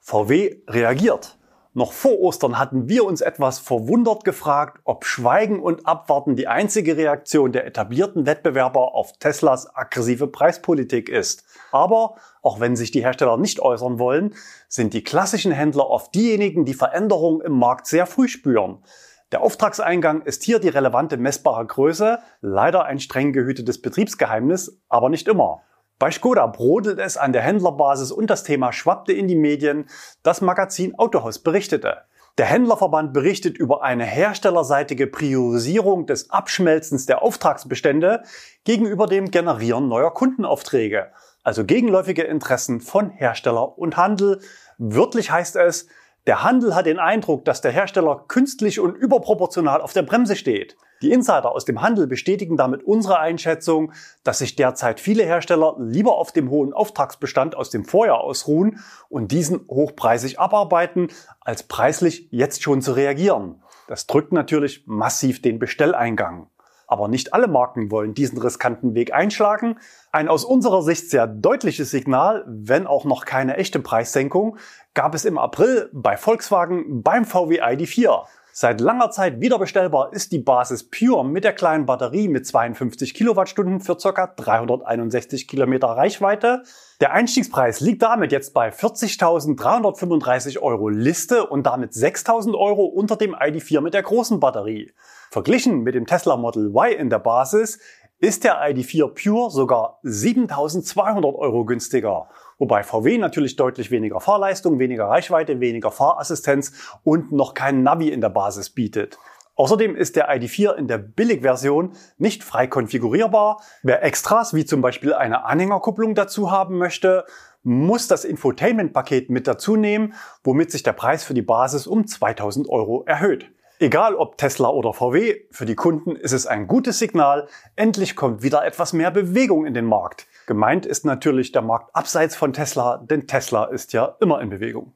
VW 0.00 0.62
reagiert. 0.68 1.36
Noch 1.74 1.92
vor 1.92 2.18
Ostern 2.18 2.58
hatten 2.58 2.88
wir 2.88 3.04
uns 3.04 3.20
etwas 3.20 3.58
verwundert 3.58 4.24
gefragt, 4.24 4.80
ob 4.84 5.04
Schweigen 5.04 5.60
und 5.60 5.86
Abwarten 5.86 6.36
die 6.36 6.48
einzige 6.48 6.96
Reaktion 6.96 7.52
der 7.52 7.66
etablierten 7.66 8.24
Wettbewerber 8.24 8.94
auf 8.94 9.18
Teslas 9.18 9.68
aggressive 9.76 10.28
Preispolitik 10.28 11.10
ist. 11.10 11.44
Aber 11.76 12.14
auch 12.40 12.58
wenn 12.58 12.74
sich 12.74 12.90
die 12.90 13.02
Hersteller 13.02 13.36
nicht 13.36 13.60
äußern 13.60 13.98
wollen, 13.98 14.34
sind 14.66 14.94
die 14.94 15.04
klassischen 15.04 15.52
Händler 15.52 15.90
oft 15.90 16.14
diejenigen, 16.14 16.64
die 16.64 16.72
Veränderungen 16.72 17.42
im 17.42 17.52
Markt 17.52 17.86
sehr 17.86 18.06
früh 18.06 18.28
spüren. 18.28 18.82
Der 19.30 19.42
Auftragseingang 19.42 20.22
ist 20.22 20.42
hier 20.42 20.58
die 20.58 20.70
relevante 20.70 21.18
messbare 21.18 21.66
Größe, 21.66 22.20
leider 22.40 22.86
ein 22.86 22.98
streng 22.98 23.34
gehütetes 23.34 23.82
Betriebsgeheimnis, 23.82 24.80
aber 24.88 25.10
nicht 25.10 25.28
immer. 25.28 25.60
Bei 25.98 26.10
Skoda 26.10 26.46
brodelt 26.46 26.98
es 26.98 27.18
an 27.18 27.34
der 27.34 27.42
Händlerbasis 27.42 28.10
und 28.10 28.30
das 28.30 28.42
Thema 28.42 28.72
schwappte 28.72 29.12
in 29.12 29.28
die 29.28 29.36
Medien. 29.36 29.86
Das 30.22 30.40
Magazin 30.40 30.98
Autohaus 30.98 31.40
berichtete. 31.40 32.04
Der 32.38 32.44
Händlerverband 32.44 33.14
berichtet 33.14 33.56
über 33.56 33.82
eine 33.82 34.04
herstellerseitige 34.04 35.06
Priorisierung 35.06 36.04
des 36.04 36.28
Abschmelzens 36.28 37.06
der 37.06 37.22
Auftragsbestände 37.22 38.24
gegenüber 38.64 39.06
dem 39.06 39.30
Generieren 39.30 39.88
neuer 39.88 40.12
Kundenaufträge, 40.12 41.12
also 41.46 41.64
gegenläufige 41.64 42.24
Interessen 42.24 42.80
von 42.80 43.08
Hersteller 43.10 43.78
und 43.78 43.96
Handel. 43.96 44.40
Wörtlich 44.78 45.30
heißt 45.30 45.54
es, 45.54 45.86
der 46.26 46.42
Handel 46.42 46.74
hat 46.74 46.86
den 46.86 46.98
Eindruck, 46.98 47.44
dass 47.44 47.60
der 47.60 47.70
Hersteller 47.70 48.24
künstlich 48.26 48.80
und 48.80 48.96
überproportional 48.96 49.80
auf 49.80 49.92
der 49.92 50.02
Bremse 50.02 50.34
steht. 50.34 50.76
Die 51.02 51.12
Insider 51.12 51.52
aus 51.52 51.64
dem 51.64 51.82
Handel 51.82 52.08
bestätigen 52.08 52.56
damit 52.56 52.82
unsere 52.82 53.20
Einschätzung, 53.20 53.92
dass 54.24 54.40
sich 54.40 54.56
derzeit 54.56 54.98
viele 54.98 55.22
Hersteller 55.22 55.76
lieber 55.78 56.16
auf 56.16 56.32
dem 56.32 56.50
hohen 56.50 56.72
Auftragsbestand 56.72 57.54
aus 57.54 57.70
dem 57.70 57.84
Vorjahr 57.84 58.22
ausruhen 58.22 58.80
und 59.08 59.30
diesen 59.30 59.68
hochpreisig 59.68 60.40
abarbeiten, 60.40 61.10
als 61.40 61.62
preislich 61.62 62.26
jetzt 62.32 62.64
schon 62.64 62.82
zu 62.82 62.90
reagieren. 62.90 63.62
Das 63.86 64.08
drückt 64.08 64.32
natürlich 64.32 64.82
massiv 64.86 65.42
den 65.42 65.60
Bestelleingang. 65.60 66.48
Aber 66.86 67.08
nicht 67.08 67.34
alle 67.34 67.48
Marken 67.48 67.90
wollen 67.90 68.14
diesen 68.14 68.38
riskanten 68.38 68.94
Weg 68.94 69.12
einschlagen. 69.12 69.78
Ein 70.12 70.28
aus 70.28 70.44
unserer 70.44 70.82
Sicht 70.82 71.10
sehr 71.10 71.26
deutliches 71.26 71.90
Signal, 71.90 72.44
wenn 72.46 72.86
auch 72.86 73.04
noch 73.04 73.24
keine 73.24 73.56
echte 73.56 73.80
Preissenkung, 73.80 74.58
gab 74.94 75.14
es 75.14 75.24
im 75.24 75.38
April 75.38 75.90
bei 75.92 76.16
Volkswagen 76.16 77.02
beim 77.02 77.24
VW 77.24 77.60
ID4. 77.60 78.24
Seit 78.58 78.80
langer 78.80 79.10
Zeit 79.10 79.42
wiederbestellbar 79.42 80.14
ist 80.14 80.32
die 80.32 80.38
Basis 80.38 80.88
Pure 80.88 81.26
mit 81.26 81.44
der 81.44 81.52
kleinen 81.52 81.84
Batterie 81.84 82.26
mit 82.28 82.46
52 82.46 83.12
Kilowattstunden 83.12 83.80
für 83.80 83.96
ca. 83.96 84.28
361 84.28 85.46
Kilometer 85.46 85.88
Reichweite. 85.88 86.62
Der 87.02 87.12
Einstiegspreis 87.12 87.80
liegt 87.80 88.00
damit 88.00 88.32
jetzt 88.32 88.54
bei 88.54 88.70
40.335 88.70 90.58
Euro 90.62 90.88
Liste 90.88 91.46
und 91.46 91.66
damit 91.66 91.92
6.000 91.92 92.56
Euro 92.56 92.86
unter 92.86 93.16
dem 93.16 93.34
ID4 93.34 93.82
mit 93.82 93.92
der 93.92 94.04
großen 94.04 94.40
Batterie. 94.40 94.90
Verglichen 95.30 95.82
mit 95.82 95.94
dem 95.94 96.06
Tesla 96.06 96.36
Model 96.36 96.66
Y 96.66 96.92
in 96.98 97.10
der 97.10 97.18
Basis 97.18 97.78
ist 98.18 98.44
der 98.44 98.62
ID4 98.62 99.08
Pure 99.08 99.50
sogar 99.50 100.00
7.200 100.02 101.34
Euro 101.34 101.64
günstiger. 101.64 102.28
Wobei 102.58 102.82
VW 102.82 103.18
natürlich 103.18 103.56
deutlich 103.56 103.90
weniger 103.90 104.20
Fahrleistung, 104.20 104.78
weniger 104.78 105.06
Reichweite, 105.06 105.60
weniger 105.60 105.90
Fahrassistenz 105.90 106.72
und 107.04 107.32
noch 107.32 107.52
kein 107.52 107.82
Navi 107.82 108.08
in 108.08 108.22
der 108.22 108.30
Basis 108.30 108.70
bietet. 108.70 109.18
Außerdem 109.54 109.96
ist 109.96 110.16
der 110.16 110.30
ID4 110.30 110.74
in 110.74 110.86
der 110.86 110.98
Billigversion 110.98 111.92
nicht 112.18 112.44
frei 112.44 112.66
konfigurierbar. 112.66 113.60
Wer 113.82 114.02
Extras 114.02 114.54
wie 114.54 114.66
zum 114.66 114.82
Beispiel 114.82 115.14
eine 115.14 115.44
Anhängerkupplung 115.44 116.14
dazu 116.14 116.50
haben 116.50 116.76
möchte, 116.76 117.24
muss 117.62 118.06
das 118.06 118.24
Infotainment-Paket 118.24 119.28
mit 119.28 119.46
dazu 119.46 119.76
nehmen, 119.76 120.14
womit 120.44 120.70
sich 120.70 120.82
der 120.82 120.92
Preis 120.92 121.24
für 121.24 121.34
die 121.34 121.42
Basis 121.42 121.86
um 121.86 122.06
2000 122.06 122.68
Euro 122.68 123.04
erhöht. 123.06 123.50
Egal 123.78 124.14
ob 124.14 124.38
Tesla 124.38 124.70
oder 124.70 124.94
VW, 124.94 125.42
für 125.50 125.66
die 125.66 125.74
Kunden 125.74 126.16
ist 126.16 126.32
es 126.32 126.46
ein 126.46 126.66
gutes 126.66 126.98
Signal, 126.98 127.46
endlich 127.76 128.16
kommt 128.16 128.42
wieder 128.42 128.64
etwas 128.64 128.94
mehr 128.94 129.10
Bewegung 129.10 129.66
in 129.66 129.74
den 129.74 129.84
Markt. 129.84 130.26
Gemeint 130.46 130.86
ist 130.86 131.04
natürlich 131.04 131.52
der 131.52 131.60
Markt 131.60 131.94
abseits 131.94 132.36
von 132.36 132.54
Tesla, 132.54 132.96
denn 132.96 133.26
Tesla 133.26 133.64
ist 133.64 133.92
ja 133.92 134.16
immer 134.20 134.40
in 134.40 134.48
Bewegung. 134.48 134.94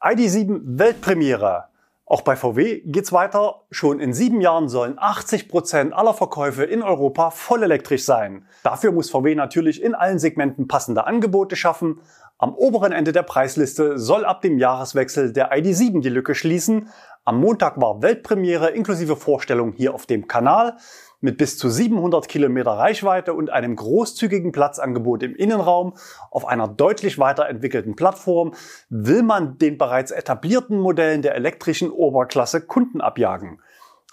ID7 0.00 0.60
Weltpremiere. 0.78 1.64
Auch 2.06 2.22
bei 2.22 2.36
VW 2.36 2.80
geht's 2.86 3.12
weiter. 3.12 3.64
Schon 3.70 4.00
in 4.00 4.14
sieben 4.14 4.40
Jahren 4.40 4.70
sollen 4.70 4.94
80 4.96 5.50
Prozent 5.50 5.92
aller 5.92 6.14
Verkäufe 6.14 6.64
in 6.64 6.82
Europa 6.82 7.30
vollelektrisch 7.30 8.04
sein. 8.04 8.46
Dafür 8.62 8.92
muss 8.92 9.10
VW 9.10 9.34
natürlich 9.34 9.82
in 9.82 9.94
allen 9.94 10.18
Segmenten 10.18 10.68
passende 10.68 11.06
Angebote 11.06 11.56
schaffen. 11.56 12.00
Am 12.38 12.54
oberen 12.54 12.92
Ende 12.92 13.12
der 13.12 13.24
Preisliste 13.24 13.98
soll 13.98 14.24
ab 14.24 14.40
dem 14.42 14.58
Jahreswechsel 14.58 15.32
der 15.32 15.52
ID7 15.52 16.00
die 16.00 16.08
Lücke 16.08 16.34
schließen. 16.34 16.90
Am 17.28 17.40
Montag 17.40 17.80
war 17.80 18.02
Weltpremiere 18.02 18.70
inklusive 18.70 19.16
Vorstellung 19.16 19.72
hier 19.72 19.94
auf 19.94 20.06
dem 20.06 20.28
Kanal. 20.28 20.76
Mit 21.20 21.38
bis 21.38 21.58
zu 21.58 21.68
700 21.68 22.28
Kilometer 22.28 22.70
Reichweite 22.70 23.34
und 23.34 23.50
einem 23.50 23.74
großzügigen 23.74 24.52
Platzangebot 24.52 25.24
im 25.24 25.34
Innenraum 25.34 25.94
auf 26.30 26.46
einer 26.46 26.68
deutlich 26.68 27.18
weiterentwickelten 27.18 27.96
Plattform 27.96 28.54
will 28.90 29.24
man 29.24 29.58
den 29.58 29.76
bereits 29.76 30.12
etablierten 30.12 30.78
Modellen 30.78 31.20
der 31.20 31.34
elektrischen 31.34 31.90
Oberklasse 31.90 32.60
Kunden 32.60 33.00
abjagen. 33.00 33.60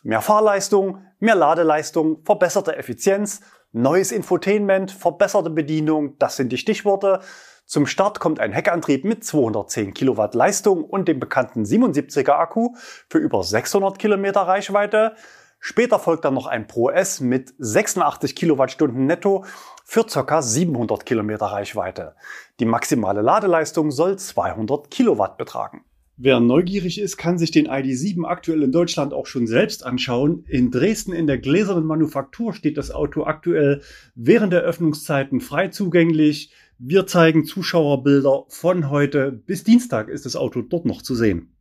Mehr 0.02 0.22
Fahrleistung, 0.22 1.06
mehr 1.20 1.36
Ladeleistung, 1.36 2.24
verbesserte 2.26 2.76
Effizienz, 2.76 3.42
neues 3.74 4.12
Infotainment, 4.12 4.90
verbesserte 4.90 5.52
Bedienung, 5.52 6.18
das 6.18 6.36
sind 6.36 6.52
die 6.52 6.58
Stichworte. 6.58 7.20
Zum 7.66 7.86
Start 7.86 8.20
kommt 8.20 8.40
ein 8.40 8.52
Heckantrieb 8.52 9.06
mit 9.06 9.24
210 9.24 9.94
Kilowatt 9.94 10.36
Leistung 10.36 10.84
und 10.84 11.08
dem 11.08 11.20
bekannten 11.20 11.64
77er 11.64 12.34
Akku 12.34 12.76
für 13.10 13.18
über 13.18 13.44
600 13.44 13.98
Kilometer 13.98 14.42
Reichweite. 14.42 15.16
Später 15.60 15.98
folgt 15.98 16.26
dann 16.26 16.34
noch 16.34 16.46
ein 16.46 16.68
Pro 16.68 16.90
S 16.90 17.22
mit 17.22 17.54
86 17.58 18.36
Kilowattstunden 18.36 19.06
netto 19.06 19.46
für 19.86 20.04
ca. 20.04 20.42
700 20.42 21.06
Kilometer 21.06 21.46
Reichweite. 21.46 22.16
Die 22.60 22.66
maximale 22.66 23.22
Ladeleistung 23.22 23.90
soll 23.90 24.20
200 24.20 24.92
Kilowatt 24.92 25.38
betragen. 25.38 25.86
Wer 26.18 26.40
neugierig 26.40 27.02
ist, 27.02 27.18
kann 27.18 27.40
sich 27.40 27.50
den 27.50 27.68
ID7 27.68 28.26
aktuell 28.26 28.62
in 28.62 28.72
Deutschland 28.72 29.14
auch 29.14 29.26
schon 29.26 29.48
selbst 29.48 29.84
anschauen. 29.84 30.46
In 30.48 30.70
Dresden 30.70 31.12
in 31.12 31.28
der 31.28 31.40
gläsernen 31.40 31.86
Manufaktur 31.86 32.54
steht 32.54 32.78
das 32.78 32.92
Auto 32.92 33.24
aktuell 33.24 33.82
während 34.14 34.54
der 34.54 34.62
Öffnungszeiten 34.62 35.42
frei 35.42 35.70
zugänglich. 35.70 36.52
Wir 36.86 37.08
zeigen 37.08 37.46
Zuschauerbilder 37.46 38.44
von 38.50 38.90
heute 38.90 39.32
bis 39.32 39.64
Dienstag 39.64 40.10
ist 40.10 40.26
das 40.26 40.36
Auto 40.36 40.62
dort 40.62 40.84
noch 40.84 41.02
zu 41.02 41.16
sehen. 41.16 41.56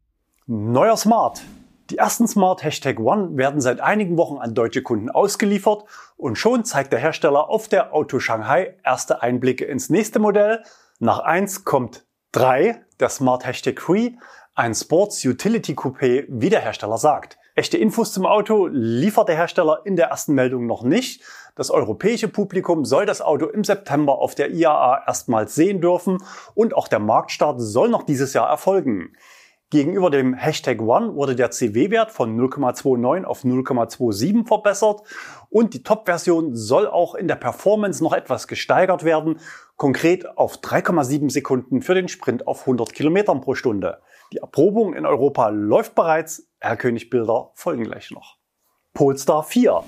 Neuer 0.49 0.97
Smart. 0.97 1.43
Die 1.91 1.99
ersten 1.99 2.27
Smart 2.27 2.65
Hashtag 2.65 2.99
One 2.99 3.37
werden 3.37 3.61
seit 3.61 3.81
einigen 3.81 4.19
Wochen 4.19 4.39
an 4.39 4.53
deutsche 4.53 4.83
Kunden 4.83 5.11
ausgeliefert 5.11 5.85
und 6.17 6.39
schon 6.39 6.65
zeigt 6.65 6.93
der 6.93 6.99
Hersteller 6.99 7.49
auf 7.49 7.69
der 7.69 7.95
Auto 7.95 8.19
Shanghai 8.19 8.75
erste 8.83 9.23
Einblicke 9.23 9.65
ins 9.65 9.91
nächste 9.91 10.19
Modell. 10.19 10.65
Nach 10.99 11.21
1 11.21 11.65
kommt 11.65 12.05
3, 12.33 12.85
der 12.99 13.09
Smart 13.09 13.47
Hashtag 13.47 13.77
3, 13.77 14.17
ein 14.57 14.75
Sports 14.75 15.25
Utility 15.25 15.75
Coupé, 15.75 16.25
wie 16.31 16.51
der 16.51 16.63
Hersteller 16.63 16.99
sagt. 16.99 17.39
Echte 17.55 17.77
Infos 17.77 18.13
zum 18.13 18.25
Auto 18.25 18.67
liefert 18.67 19.29
der 19.29 19.37
Hersteller 19.37 19.83
in 19.85 19.95
der 19.95 20.07
ersten 20.07 20.35
Meldung 20.35 20.67
noch 20.67 20.83
nicht. 20.83 21.23
Das 21.55 21.71
europäische 21.71 22.29
Publikum 22.29 22.85
soll 22.85 23.05
das 23.05 23.21
Auto 23.21 23.47
im 23.47 23.63
September 23.65 24.19
auf 24.19 24.35
der 24.35 24.51
IAA 24.51 25.05
erstmals 25.07 25.55
sehen 25.55 25.81
dürfen 25.81 26.19
und 26.55 26.75
auch 26.75 26.89
der 26.89 26.99
Marktstart 26.99 27.61
soll 27.61 27.91
noch 27.91 28.05
dieses 28.05 28.33
Jahr 28.33 28.49
erfolgen. 28.49 29.13
Gegenüber 29.73 30.11
dem 30.11 30.35
Hashtag 30.35 30.83
One 30.83 31.15
wurde 31.15 31.35
der 31.35 31.51
CW-Wert 31.51 32.11
von 32.11 32.39
0,29 32.39 33.25
auf 33.25 33.43
0,27 33.43 34.47
verbessert 34.47 35.01
und 35.49 35.73
die 35.73 35.83
Top-Version 35.83 36.55
soll 36.55 36.87
auch 36.87 37.15
in 37.15 37.27
der 37.27 37.37
Performance 37.37 38.05
noch 38.05 38.13
etwas 38.13 38.49
gesteigert 38.49 39.03
werden, 39.03 39.41
konkret 39.77 40.37
auf 40.37 40.59
3,7 40.59 41.31
Sekunden 41.31 41.81
für 41.81 41.95
den 41.95 42.09
Sprint 42.09 42.47
auf 42.47 42.61
100 42.61 42.93
Kilometern 42.93 43.41
pro 43.41 43.55
Stunde. 43.55 44.03
Die 44.35 44.39
Erprobung 44.39 44.93
in 44.93 45.07
Europa 45.07 45.49
läuft 45.49 45.95
bereits, 45.95 46.47
Herr 46.61 46.77
König-Bilder 46.77 47.53
folgen 47.55 47.85
gleich 47.85 48.11
noch. 48.11 48.37
Polestar 48.93 49.43
4. 49.43 49.83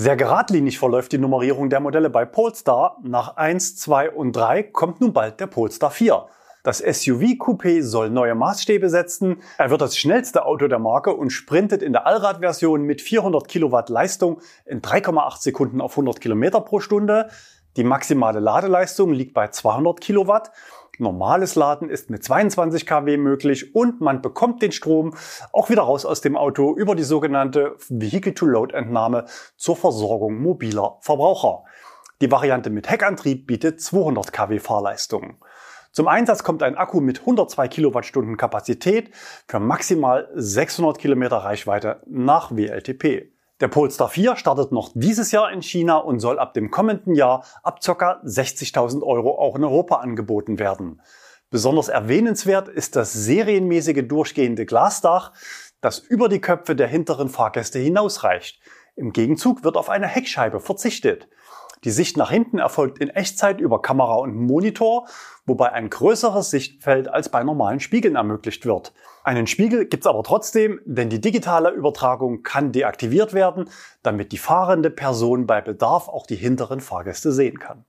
Sehr 0.00 0.14
geradlinig 0.14 0.78
verläuft 0.78 1.10
die 1.10 1.18
Nummerierung 1.18 1.70
der 1.70 1.80
Modelle 1.80 2.08
bei 2.08 2.24
Polestar. 2.24 2.98
Nach 3.02 3.36
1, 3.36 3.78
2 3.78 4.12
und 4.12 4.30
3 4.30 4.62
kommt 4.62 5.00
nun 5.00 5.12
bald 5.12 5.40
der 5.40 5.48
Polestar 5.48 5.90
4. 5.90 6.28
Das 6.62 6.80
SUV-Coupé 6.80 7.82
soll 7.82 8.08
neue 8.08 8.36
Maßstäbe 8.36 8.90
setzen. 8.90 9.42
Er 9.56 9.70
wird 9.70 9.80
das 9.80 9.98
schnellste 9.98 10.46
Auto 10.46 10.68
der 10.68 10.78
Marke 10.78 11.12
und 11.12 11.30
sprintet 11.30 11.82
in 11.82 11.92
der 11.92 12.06
Allradversion 12.06 12.82
mit 12.82 13.02
400 13.02 13.48
Kilowatt 13.48 13.88
Leistung 13.88 14.40
in 14.66 14.82
3,8 14.82 15.42
Sekunden 15.42 15.80
auf 15.80 15.94
100 15.94 16.20
Kilometer 16.20 16.60
pro 16.60 16.78
Stunde. 16.78 17.28
Die 17.76 17.82
maximale 17.82 18.38
Ladeleistung 18.38 19.12
liegt 19.12 19.34
bei 19.34 19.48
200 19.48 20.00
Kilowatt. 20.00 20.52
Normales 20.98 21.54
Laden 21.54 21.90
ist 21.90 22.10
mit 22.10 22.24
22 22.24 22.84
kW 22.84 23.16
möglich 23.16 23.74
und 23.74 24.00
man 24.00 24.20
bekommt 24.20 24.62
den 24.62 24.72
Strom 24.72 25.14
auch 25.52 25.70
wieder 25.70 25.82
raus 25.82 26.04
aus 26.04 26.20
dem 26.20 26.36
Auto 26.36 26.74
über 26.74 26.94
die 26.94 27.04
sogenannte 27.04 27.76
Vehicle-to-Load-Entnahme 27.88 29.26
zur 29.56 29.76
Versorgung 29.76 30.40
mobiler 30.40 30.98
Verbraucher. 31.00 31.64
Die 32.20 32.30
Variante 32.30 32.70
mit 32.70 32.90
Heckantrieb 32.90 33.46
bietet 33.46 33.80
200 33.80 34.32
kW 34.32 34.58
Fahrleistung. 34.58 35.36
Zum 35.92 36.08
Einsatz 36.08 36.42
kommt 36.42 36.62
ein 36.62 36.76
Akku 36.76 37.00
mit 37.00 37.20
102 37.20 37.68
Kilowattstunden 37.68 38.36
Kapazität 38.36 39.10
für 39.46 39.60
maximal 39.60 40.28
600 40.34 40.98
Kilometer 40.98 41.38
Reichweite 41.38 42.02
nach 42.06 42.50
WLTP. 42.50 43.32
Der 43.60 43.66
Polestar 43.66 44.08
4 44.08 44.36
startet 44.36 44.70
noch 44.70 44.92
dieses 44.94 45.32
Jahr 45.32 45.50
in 45.50 45.62
China 45.62 45.96
und 45.96 46.20
soll 46.20 46.38
ab 46.38 46.54
dem 46.54 46.70
kommenden 46.70 47.16
Jahr 47.16 47.44
ab 47.64 47.80
ca. 47.82 48.20
60.000 48.24 49.02
Euro 49.02 49.36
auch 49.36 49.56
in 49.56 49.64
Europa 49.64 49.96
angeboten 49.96 50.60
werden. 50.60 51.02
Besonders 51.50 51.88
erwähnenswert 51.88 52.68
ist 52.68 52.94
das 52.94 53.12
serienmäßige 53.12 54.06
durchgehende 54.06 54.64
Glasdach, 54.64 55.32
das 55.80 55.98
über 55.98 56.28
die 56.28 56.40
Köpfe 56.40 56.76
der 56.76 56.86
hinteren 56.86 57.28
Fahrgäste 57.28 57.80
hinausreicht. 57.80 58.60
Im 58.94 59.12
Gegenzug 59.12 59.64
wird 59.64 59.76
auf 59.76 59.90
eine 59.90 60.06
Heckscheibe 60.06 60.60
verzichtet. 60.60 61.28
Die 61.84 61.90
Sicht 61.90 62.16
nach 62.16 62.30
hinten 62.30 62.58
erfolgt 62.58 62.98
in 62.98 63.10
Echtzeit 63.10 63.60
über 63.60 63.80
Kamera 63.82 64.16
und 64.16 64.34
Monitor, 64.34 65.06
wobei 65.46 65.72
ein 65.72 65.90
größeres 65.90 66.50
Sichtfeld 66.50 67.08
als 67.08 67.28
bei 67.28 67.44
normalen 67.44 67.80
Spiegeln 67.80 68.16
ermöglicht 68.16 68.66
wird. 68.66 68.92
Einen 69.24 69.46
Spiegel 69.46 69.86
gibt's 69.86 70.06
aber 70.06 70.22
trotzdem, 70.22 70.80
denn 70.84 71.10
die 71.10 71.20
digitale 71.20 71.70
Übertragung 71.70 72.42
kann 72.42 72.72
deaktiviert 72.72 73.34
werden, 73.34 73.68
damit 74.02 74.32
die 74.32 74.38
fahrende 74.38 74.90
Person 74.90 75.46
bei 75.46 75.60
Bedarf 75.60 76.08
auch 76.08 76.26
die 76.26 76.36
hinteren 76.36 76.80
Fahrgäste 76.80 77.32
sehen 77.32 77.58
kann. 77.58 77.84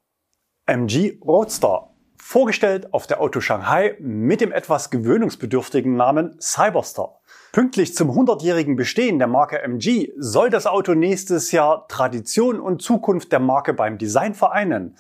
MG 0.66 1.18
Roadster. 1.26 1.90
Vorgestellt 2.22 2.94
auf 2.94 3.08
der 3.08 3.22
Auto 3.22 3.40
Shanghai 3.40 3.96
mit 4.00 4.42
dem 4.42 4.52
etwas 4.52 4.92
gewöhnungsbedürftigen 4.92 5.96
Namen 5.96 6.40
Cyberstar. 6.40 7.19
Pünktlich 7.52 7.96
zum 7.96 8.12
100-jährigen 8.12 8.76
Bestehen 8.76 9.18
der 9.18 9.28
Marke 9.28 9.64
MG 9.64 10.12
soll 10.18 10.52
das 10.52 10.68
Auto 10.68 10.94
nächstes 10.94 11.52
Jahr 11.52 11.88
Tradition 11.88 12.60
und 12.60 12.84
Zukunft 12.84 13.32
der 13.32 13.40
Marke 13.40 13.74
beim 13.74 13.98
Design 13.98 14.36
vereinen. 14.36 14.96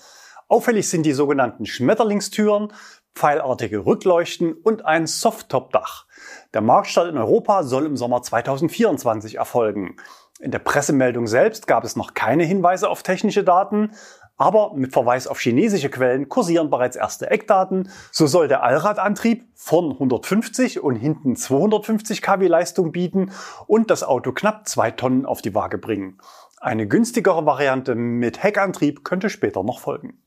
Auffällig 0.47 0.89
sind 0.89 1.05
die 1.05 1.13
sogenannten 1.13 1.67
Schmetterlingstüren, 1.67 2.73
pfeilartige 3.13 3.85
Rückleuchten 3.85 4.53
und 4.53 4.83
ein 4.83 5.05
Softtop-Dach. 5.05 6.07
Der 6.55 6.61
Marktstart 6.61 7.09
in 7.09 7.19
Europa 7.19 7.61
soll 7.61 7.85
im 7.85 7.95
Sommer 7.95 8.23
2024 8.23 9.35
erfolgen. 9.35 9.97
In 10.39 10.51
der 10.51 10.59
Pressemeldung 10.59 11.27
selbst 11.27 11.67
gab 11.67 11.83
es 11.83 11.97
noch 11.97 12.13
keine 12.13 12.45
Hinweise 12.45 12.89
auf 12.89 13.03
technische 13.03 13.43
Daten, 13.43 13.91
aber 14.37 14.73
mit 14.73 14.93
Verweis 14.93 15.27
auf 15.27 15.37
chinesische 15.41 15.89
Quellen 15.89 16.29
kursieren 16.29 16.69
bereits 16.69 16.95
erste 16.95 17.29
Eckdaten. 17.29 17.89
So 18.09 18.25
soll 18.25 18.47
der 18.47 18.63
Allradantrieb 18.63 19.43
vorn 19.53 19.91
150 19.91 20.81
und 20.81 20.95
hinten 20.95 21.35
250 21.35 22.21
kW 22.21 22.47
Leistung 22.47 22.93
bieten 22.93 23.31
und 23.67 23.91
das 23.91 24.01
Auto 24.01 24.31
knapp 24.31 24.65
zwei 24.65 24.91
Tonnen 24.91 25.25
auf 25.25 25.41
die 25.41 25.53
Waage 25.53 25.77
bringen. 25.77 26.19
Eine 26.61 26.87
günstigere 26.87 27.45
Variante 27.45 27.95
mit 27.95 28.41
Heckantrieb 28.41 29.03
könnte 29.03 29.29
später 29.29 29.63
noch 29.63 29.81
folgen. 29.81 30.21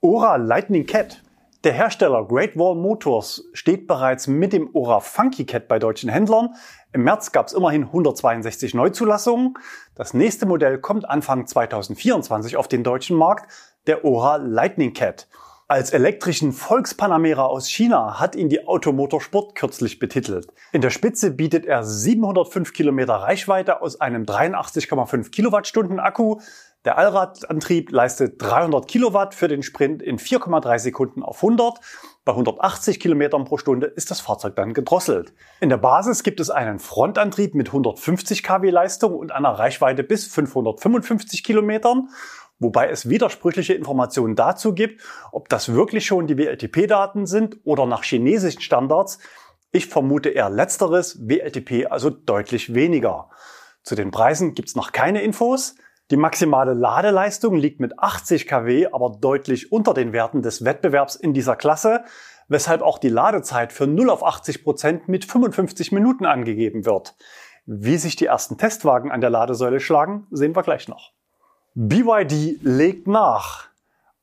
Ora 0.00 0.36
Lightning 0.36 0.86
Cat 0.86 1.22
der 1.68 1.74
Hersteller 1.74 2.24
Great 2.26 2.56
Wall 2.56 2.76
Motors 2.76 3.44
steht 3.52 3.86
bereits 3.86 4.26
mit 4.26 4.54
dem 4.54 4.70
Ora 4.72 5.00
Funky 5.00 5.44
Cat 5.44 5.68
bei 5.68 5.78
deutschen 5.78 6.08
Händlern. 6.08 6.54
Im 6.94 7.02
März 7.02 7.30
gab 7.30 7.48
es 7.48 7.52
immerhin 7.52 7.82
162 7.82 8.72
Neuzulassungen. 8.72 9.52
Das 9.94 10.14
nächste 10.14 10.46
Modell 10.46 10.78
kommt 10.78 11.06
Anfang 11.06 11.46
2024 11.46 12.56
auf 12.56 12.68
den 12.68 12.84
deutschen 12.84 13.18
Markt, 13.18 13.52
der 13.86 14.06
Ora 14.06 14.36
Lightning 14.36 14.94
Cat. 14.94 15.28
Als 15.70 15.90
elektrischen 15.90 16.54
Volkspanamera 16.54 17.44
aus 17.44 17.68
China 17.68 18.18
hat 18.18 18.34
ihn 18.34 18.48
die 18.48 18.66
Automotorsport 18.66 19.54
kürzlich 19.54 19.98
betitelt. 19.98 20.48
In 20.72 20.80
der 20.80 20.88
Spitze 20.88 21.30
bietet 21.30 21.66
er 21.66 21.84
705 21.84 22.72
Kilometer 22.72 23.16
Reichweite 23.16 23.82
aus 23.82 24.00
einem 24.00 24.24
83,5 24.24 25.30
Kilowattstunden 25.30 26.00
Akku. 26.00 26.38
Der 26.84 26.96
Allradantrieb 26.96 27.90
leistet 27.90 28.40
300 28.40 28.86
Kilowatt 28.86 29.34
für 29.34 29.48
den 29.48 29.62
Sprint 29.62 30.00
in 30.00 30.18
4,3 30.18 30.78
Sekunden 30.78 31.22
auf 31.22 31.42
100. 31.42 31.80
Bei 32.24 32.32
180 32.32 33.00
Kilometern 33.00 33.44
pro 33.44 33.56
Stunde 33.56 33.86
ist 33.86 34.10
das 34.10 34.20
Fahrzeug 34.20 34.54
dann 34.54 34.74
gedrosselt. 34.74 35.34
In 35.60 35.70
der 35.70 35.78
Basis 35.78 36.22
gibt 36.22 36.40
es 36.40 36.50
einen 36.50 36.78
Frontantrieb 36.78 37.54
mit 37.54 37.68
150 37.68 38.42
kW 38.42 38.70
Leistung 38.70 39.16
und 39.16 39.32
einer 39.32 39.50
Reichweite 39.50 40.04
bis 40.04 40.26
555 40.28 41.42
Kilometern 41.42 42.08
wobei 42.58 42.88
es 42.90 43.08
widersprüchliche 43.08 43.74
Informationen 43.74 44.36
dazu 44.36 44.74
gibt, 44.74 45.02
ob 45.32 45.48
das 45.48 45.72
wirklich 45.72 46.06
schon 46.06 46.26
die 46.26 46.36
WLTP-Daten 46.36 47.26
sind 47.26 47.58
oder 47.64 47.86
nach 47.86 48.02
chinesischen 48.02 48.62
Standards. 48.62 49.18
Ich 49.70 49.86
vermute 49.86 50.30
eher 50.30 50.50
letzteres, 50.50 51.28
WLTP 51.28 51.86
also 51.90 52.10
deutlich 52.10 52.74
weniger. 52.74 53.30
Zu 53.82 53.94
den 53.94 54.10
Preisen 54.10 54.54
gibt's 54.54 54.74
noch 54.74 54.92
keine 54.92 55.22
Infos. 55.22 55.76
Die 56.10 56.16
maximale 56.16 56.72
Ladeleistung 56.72 57.56
liegt 57.56 57.80
mit 57.80 57.98
80 57.98 58.46
kW 58.46 58.88
aber 58.92 59.18
deutlich 59.20 59.70
unter 59.72 59.92
den 59.92 60.14
Werten 60.14 60.40
des 60.40 60.64
Wettbewerbs 60.64 61.16
in 61.16 61.34
dieser 61.34 61.54
Klasse, 61.54 62.04
weshalb 62.48 62.80
auch 62.80 62.98
die 62.98 63.10
Ladezeit 63.10 63.74
für 63.74 63.86
0 63.86 64.08
auf 64.08 64.24
80 64.24 64.64
Prozent 64.64 65.08
mit 65.08 65.26
55 65.26 65.92
Minuten 65.92 66.24
angegeben 66.24 66.86
wird. 66.86 67.14
Wie 67.66 67.98
sich 67.98 68.16
die 68.16 68.24
ersten 68.24 68.56
Testwagen 68.56 69.10
an 69.10 69.20
der 69.20 69.28
Ladesäule 69.28 69.80
schlagen, 69.80 70.26
sehen 70.30 70.56
wir 70.56 70.62
gleich 70.62 70.88
noch. 70.88 71.12
BYD 71.74 72.62
legt 72.62 73.06
nach. 73.06 73.68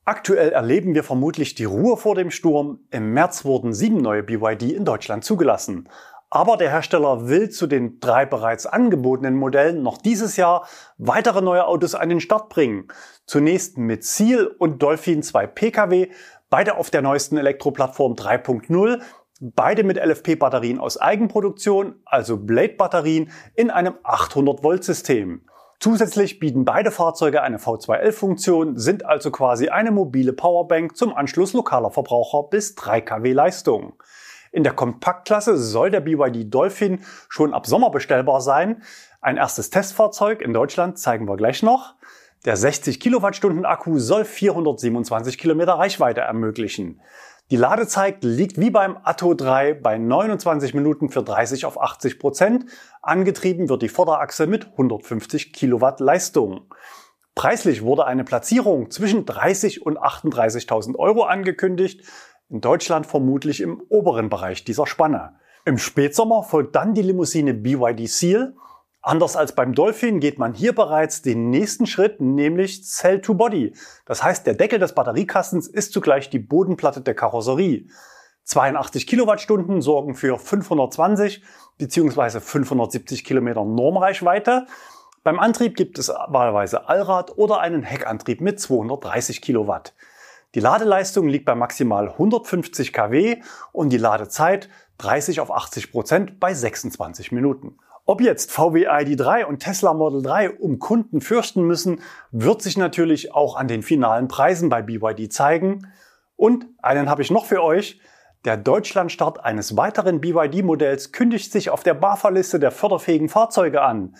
Aktuell 0.04 0.50
erleben 0.50 0.94
wir 0.94 1.04
vermutlich 1.04 1.54
die 1.54 1.64
Ruhe 1.64 1.96
vor 1.96 2.16
dem 2.16 2.32
Sturm. 2.32 2.80
Im 2.90 3.12
März 3.12 3.44
wurden 3.44 3.72
sieben 3.72 3.98
neue 3.98 4.24
BYD 4.24 4.72
in 4.72 4.84
Deutschland 4.84 5.24
zugelassen. 5.24 5.88
Aber 6.28 6.56
der 6.56 6.70
Hersteller 6.70 7.28
will 7.28 7.50
zu 7.50 7.66
den 7.66 8.00
drei 8.00 8.26
bereits 8.26 8.66
angebotenen 8.66 9.36
Modellen 9.36 9.82
noch 9.82 9.98
dieses 9.98 10.36
Jahr 10.36 10.66
weitere 10.98 11.40
neue 11.40 11.66
Autos 11.66 11.94
an 11.94 12.08
den 12.08 12.20
Start 12.20 12.48
bringen. 12.48 12.88
Zunächst 13.26 13.78
mit 13.78 14.04
Seal 14.04 14.46
und 14.46 14.82
Dolphin 14.82 15.22
2 15.22 15.46
Pkw, 15.46 16.10
beide 16.50 16.76
auf 16.78 16.90
der 16.90 17.02
neuesten 17.02 17.36
Elektroplattform 17.36 18.14
3.0, 18.14 19.00
beide 19.40 19.84
mit 19.84 19.98
LFP-Batterien 19.98 20.80
aus 20.80 21.00
Eigenproduktion, 21.00 22.00
also 22.04 22.36
Blade-Batterien 22.38 23.30
in 23.54 23.70
einem 23.70 23.94
800 24.02 24.64
Volt 24.64 24.82
System. 24.82 25.42
Zusätzlich 25.78 26.38
bieten 26.38 26.64
beide 26.64 26.90
Fahrzeuge 26.90 27.42
eine 27.42 27.58
V2L-Funktion, 27.58 28.78
sind 28.78 29.04
also 29.04 29.30
quasi 29.30 29.68
eine 29.68 29.90
mobile 29.90 30.32
Powerbank 30.32 30.96
zum 30.96 31.14
Anschluss 31.14 31.52
lokaler 31.52 31.90
Verbraucher 31.90 32.48
bis 32.48 32.74
3 32.74 33.02
kW 33.02 33.32
Leistung. 33.32 33.92
In 34.56 34.64
der 34.64 34.72
Kompaktklasse 34.72 35.58
soll 35.58 35.90
der 35.90 36.00
BYD 36.00 36.48
Dolphin 36.48 37.00
schon 37.28 37.52
ab 37.52 37.66
Sommer 37.66 37.90
bestellbar 37.90 38.40
sein. 38.40 38.82
Ein 39.20 39.36
erstes 39.36 39.68
Testfahrzeug 39.68 40.40
in 40.40 40.54
Deutschland 40.54 40.98
zeigen 40.98 41.28
wir 41.28 41.36
gleich 41.36 41.62
noch. 41.62 41.94
Der 42.46 42.56
60 42.56 42.98
Kilowattstunden 42.98 43.66
Akku 43.66 43.98
soll 43.98 44.24
427 44.24 45.36
Kilometer 45.36 45.74
Reichweite 45.74 46.22
ermöglichen. 46.22 47.02
Die 47.50 47.56
Ladezeit 47.56 48.24
liegt 48.24 48.58
wie 48.58 48.70
beim 48.70 48.96
Atto 49.04 49.34
3 49.34 49.74
bei 49.74 49.98
29 49.98 50.72
Minuten 50.72 51.10
für 51.10 51.22
30 51.22 51.66
auf 51.66 51.78
80 51.78 52.18
Prozent. 52.18 52.64
Angetrieben 53.02 53.68
wird 53.68 53.82
die 53.82 53.90
Vorderachse 53.90 54.46
mit 54.46 54.68
150 54.68 55.52
Kilowatt 55.52 56.00
Leistung. 56.00 56.72
Preislich 57.34 57.82
wurde 57.82 58.06
eine 58.06 58.24
Platzierung 58.24 58.90
zwischen 58.90 59.26
30 59.26 59.84
und 59.84 59.98
38.000 59.98 60.96
Euro 60.96 61.24
angekündigt. 61.24 62.00
In 62.48 62.60
Deutschland 62.60 63.06
vermutlich 63.06 63.60
im 63.60 63.82
oberen 63.88 64.28
Bereich 64.28 64.62
dieser 64.62 64.86
Spanne. 64.86 65.34
Im 65.64 65.78
Spätsommer 65.78 66.44
folgt 66.44 66.76
dann 66.76 66.94
die 66.94 67.02
Limousine 67.02 67.54
BYD 67.54 68.08
Seal. 68.08 68.54
Anders 69.02 69.34
als 69.36 69.52
beim 69.56 69.74
Dolphin 69.74 70.20
geht 70.20 70.38
man 70.38 70.54
hier 70.54 70.72
bereits 70.72 71.22
den 71.22 71.50
nächsten 71.50 71.86
Schritt, 71.86 72.20
nämlich 72.20 72.84
Cell 72.84 73.20
to 73.20 73.34
Body. 73.34 73.74
Das 74.04 74.22
heißt, 74.22 74.46
der 74.46 74.54
Deckel 74.54 74.78
des 74.78 74.94
Batteriekastens 74.94 75.66
ist 75.66 75.92
zugleich 75.92 76.30
die 76.30 76.38
Bodenplatte 76.38 77.00
der 77.00 77.14
Karosserie. 77.14 77.88
82 78.44 79.08
Kilowattstunden 79.08 79.82
sorgen 79.82 80.14
für 80.14 80.38
520 80.38 81.42
bzw. 81.78 82.38
570 82.38 83.24
Kilometer 83.24 83.64
Normreichweite. 83.64 84.66
Beim 85.24 85.40
Antrieb 85.40 85.74
gibt 85.74 85.98
es 85.98 86.10
wahlweise 86.10 86.88
Allrad 86.88 87.36
oder 87.36 87.58
einen 87.58 87.82
Heckantrieb 87.82 88.40
mit 88.40 88.60
230 88.60 89.42
Kilowatt. 89.42 89.95
Die 90.56 90.62
Ladeleistung 90.62 91.28
liegt 91.28 91.44
bei 91.44 91.54
maximal 91.54 92.08
150 92.08 92.94
kW 92.94 93.42
und 93.72 93.90
die 93.90 93.98
Ladezeit 93.98 94.70
30 94.96 95.40
auf 95.40 95.50
80 95.50 95.92
Prozent 95.92 96.40
bei 96.40 96.54
26 96.54 97.30
Minuten. 97.30 97.76
Ob 98.06 98.22
jetzt 98.22 98.50
VW 98.50 98.88
ID3 98.88 99.44
und 99.44 99.58
Tesla 99.58 99.92
Model 99.92 100.22
3 100.22 100.52
um 100.52 100.78
Kunden 100.78 101.20
fürchten 101.20 101.64
müssen, 101.64 102.00
wird 102.30 102.62
sich 102.62 102.78
natürlich 102.78 103.34
auch 103.34 103.56
an 103.56 103.68
den 103.68 103.82
finalen 103.82 104.28
Preisen 104.28 104.70
bei 104.70 104.80
BYD 104.80 105.30
zeigen. 105.30 105.92
Und 106.36 106.64
einen 106.80 107.10
habe 107.10 107.20
ich 107.20 107.30
noch 107.30 107.44
für 107.44 107.62
euch. 107.62 108.00
Der 108.46 108.56
Deutschlandstart 108.56 109.44
eines 109.44 109.76
weiteren 109.76 110.22
BYD-Modells 110.22 111.12
kündigt 111.12 111.52
sich 111.52 111.68
auf 111.68 111.82
der 111.82 111.92
BAFA-Liste 111.92 112.58
der 112.58 112.70
förderfähigen 112.70 113.28
Fahrzeuge 113.28 113.82
an. 113.82 114.14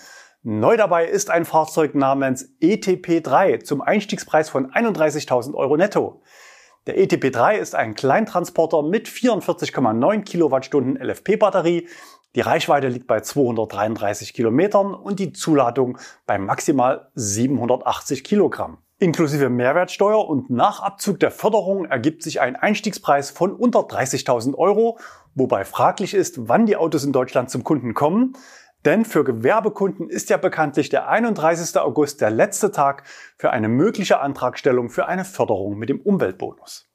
Neu 0.49 0.77
dabei 0.77 1.07
ist 1.07 1.29
ein 1.29 1.45
Fahrzeug 1.45 1.97
namens 1.97 2.55
ETP3 2.63 3.65
zum 3.65 3.81
Einstiegspreis 3.81 4.49
von 4.49 4.71
31.000 4.71 5.55
Euro 5.55 5.77
netto. 5.77 6.23
Der 6.87 6.97
ETP3 6.99 7.57
ist 7.57 7.75
ein 7.75 7.97
Kleintransporter 7.97 8.83
mit 8.83 9.09
44,9 9.09 10.23
Kilowattstunden 10.23 10.97
LFP-Batterie, 10.97 11.89
die 12.37 12.43
Reichweite 12.43 12.89
liegt 12.89 13.07
bei 13.07 13.21
233 13.21 14.35
Kilometern 14.35 14.95
und 14.95 15.19
die 15.19 15.33
Zuladung 15.33 15.99
bei 16.27 16.39
maximal 16.39 17.09
780 17.15 18.23
Kilogramm. 18.23 18.79
Inklusive 18.99 19.49
Mehrwertsteuer 19.49 20.29
und 20.29 20.49
nach 20.49 20.81
Abzug 20.81 21.19
der 21.19 21.31
Förderung 21.31 21.87
ergibt 21.87 22.23
sich 22.23 22.41
ein 22.41 22.55
Einstiegspreis 22.55 23.31
von 23.31 23.53
unter 23.53 23.81
30.000 23.81 24.55
Euro, 24.55 24.99
wobei 25.35 25.65
fraglich 25.65 26.15
ist, 26.15 26.49
wann 26.49 26.67
die 26.67 26.77
Autos 26.77 27.05
in 27.05 27.13
Deutschland 27.13 27.51
zum 27.51 27.65
Kunden 27.65 27.95
kommen. 27.95 28.35
Denn 28.87 29.05
für 29.05 29.25
Gewerbekunden 29.25 30.09
ist 30.09 30.31
ja 30.31 30.37
bekanntlich 30.37 30.89
der 30.91 31.09
31. 31.09 31.77
August 31.77 32.21
der 32.21 32.31
letzte 32.31 32.71
Tag 32.71 33.03
für 33.37 33.51
eine 33.51 33.69
mögliche 33.69 34.21
Antragstellung 34.21 34.91
für 34.91 35.07
eine 35.07 35.25
Förderung 35.25 35.77
mit 35.77 35.89
dem 35.89 36.01
Umweltbonus. 36.01 36.89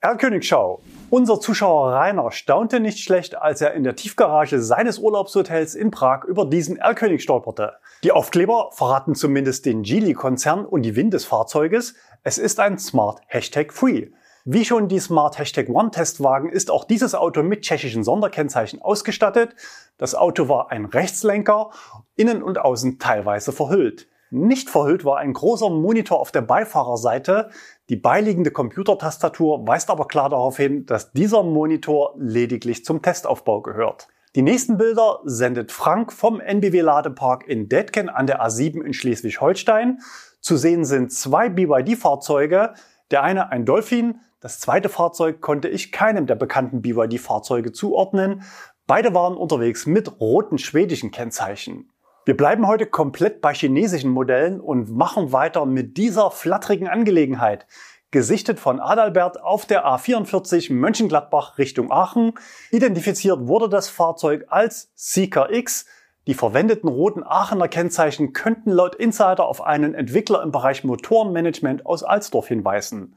Erlkönigschau. 0.00 0.80
Unser 1.10 1.40
Zuschauer 1.40 1.92
Rainer 1.92 2.30
staunte 2.30 2.80
nicht 2.80 2.98
schlecht, 2.98 3.36
als 3.36 3.60
er 3.60 3.74
in 3.74 3.84
der 3.84 3.94
Tiefgarage 3.94 4.62
seines 4.62 4.98
Urlaubshotels 4.98 5.74
in 5.74 5.90
Prag 5.90 6.24
über 6.24 6.46
diesen 6.46 6.78
Erlkönig 6.78 7.22
stolperte. 7.22 7.74
Die 8.04 8.12
Aufkleber 8.12 8.70
verraten 8.72 9.14
zumindest 9.14 9.66
den 9.66 9.82
Geely-Konzern 9.82 10.64
und 10.64 10.80
die 10.80 10.96
Wind 10.96 11.12
des 11.12 11.26
Fahrzeuges. 11.26 11.94
Es 12.22 12.38
ist 12.38 12.58
ein 12.58 12.78
Smart 12.78 13.20
Hashtag 13.26 13.70
Free. 13.70 14.06
Wie 14.46 14.66
schon 14.66 14.88
die 14.88 14.98
Smart 14.98 15.38
Hashtag 15.38 15.70
One 15.70 15.90
Testwagen 15.90 16.50
ist 16.50 16.70
auch 16.70 16.84
dieses 16.84 17.14
Auto 17.14 17.42
mit 17.42 17.62
tschechischen 17.62 18.04
Sonderkennzeichen 18.04 18.82
ausgestattet. 18.82 19.56
Das 19.96 20.14
Auto 20.14 20.50
war 20.50 20.70
ein 20.70 20.84
Rechtslenker, 20.84 21.70
innen 22.14 22.42
und 22.42 22.58
außen 22.58 22.98
teilweise 22.98 23.52
verhüllt. 23.52 24.06
Nicht 24.30 24.68
verhüllt 24.68 25.06
war 25.06 25.16
ein 25.16 25.32
großer 25.32 25.70
Monitor 25.70 26.20
auf 26.20 26.30
der 26.30 26.42
Beifahrerseite. 26.42 27.48
Die 27.88 27.96
beiliegende 27.96 28.50
Computertastatur 28.50 29.66
weist 29.66 29.88
aber 29.88 30.08
klar 30.08 30.28
darauf 30.28 30.58
hin, 30.58 30.84
dass 30.84 31.12
dieser 31.12 31.42
Monitor 31.42 32.12
lediglich 32.18 32.84
zum 32.84 33.00
Testaufbau 33.00 33.62
gehört. 33.62 34.08
Die 34.36 34.42
nächsten 34.42 34.76
Bilder 34.76 35.20
sendet 35.24 35.72
Frank 35.72 36.12
vom 36.12 36.38
NBW 36.38 36.82
Ladepark 36.82 37.48
in 37.48 37.70
Detken 37.70 38.10
an 38.10 38.26
der 38.26 38.44
A7 38.44 38.82
in 38.82 38.92
Schleswig-Holstein. 38.92 40.00
Zu 40.42 40.58
sehen 40.58 40.84
sind 40.84 41.14
zwei 41.14 41.48
BYD-Fahrzeuge. 41.48 42.74
Der 43.10 43.22
eine 43.22 43.50
ein 43.50 43.64
Dolphin, 43.64 44.20
Das 44.44 44.60
zweite 44.60 44.90
Fahrzeug 44.90 45.40
konnte 45.40 45.68
ich 45.68 45.90
keinem 45.90 46.26
der 46.26 46.34
bekannten 46.34 46.82
BYD-Fahrzeuge 46.82 47.72
zuordnen. 47.72 48.42
Beide 48.86 49.14
waren 49.14 49.38
unterwegs 49.38 49.86
mit 49.86 50.20
roten 50.20 50.58
schwedischen 50.58 51.10
Kennzeichen. 51.10 51.90
Wir 52.26 52.36
bleiben 52.36 52.66
heute 52.66 52.84
komplett 52.84 53.40
bei 53.40 53.54
chinesischen 53.54 54.10
Modellen 54.10 54.60
und 54.60 54.90
machen 54.90 55.32
weiter 55.32 55.64
mit 55.64 55.96
dieser 55.96 56.30
flatterigen 56.30 56.88
Angelegenheit. 56.88 57.66
Gesichtet 58.10 58.60
von 58.60 58.80
Adalbert 58.80 59.42
auf 59.42 59.64
der 59.64 59.86
A44 59.86 60.74
Mönchengladbach 60.74 61.56
Richtung 61.56 61.90
Aachen. 61.90 62.34
Identifiziert 62.70 63.48
wurde 63.48 63.70
das 63.70 63.88
Fahrzeug 63.88 64.44
als 64.48 64.92
Seeker 64.94 65.54
X. 65.54 65.86
Die 66.26 66.34
verwendeten 66.34 66.88
roten 66.88 67.22
Aachener 67.22 67.68
Kennzeichen 67.68 68.32
könnten 68.32 68.70
laut 68.70 68.94
Insider 68.94 69.46
auf 69.46 69.62
einen 69.62 69.94
Entwickler 69.94 70.42
im 70.42 70.52
Bereich 70.52 70.82
Motorenmanagement 70.82 71.84
aus 71.84 72.02
Alsdorf 72.02 72.48
hinweisen. 72.48 73.16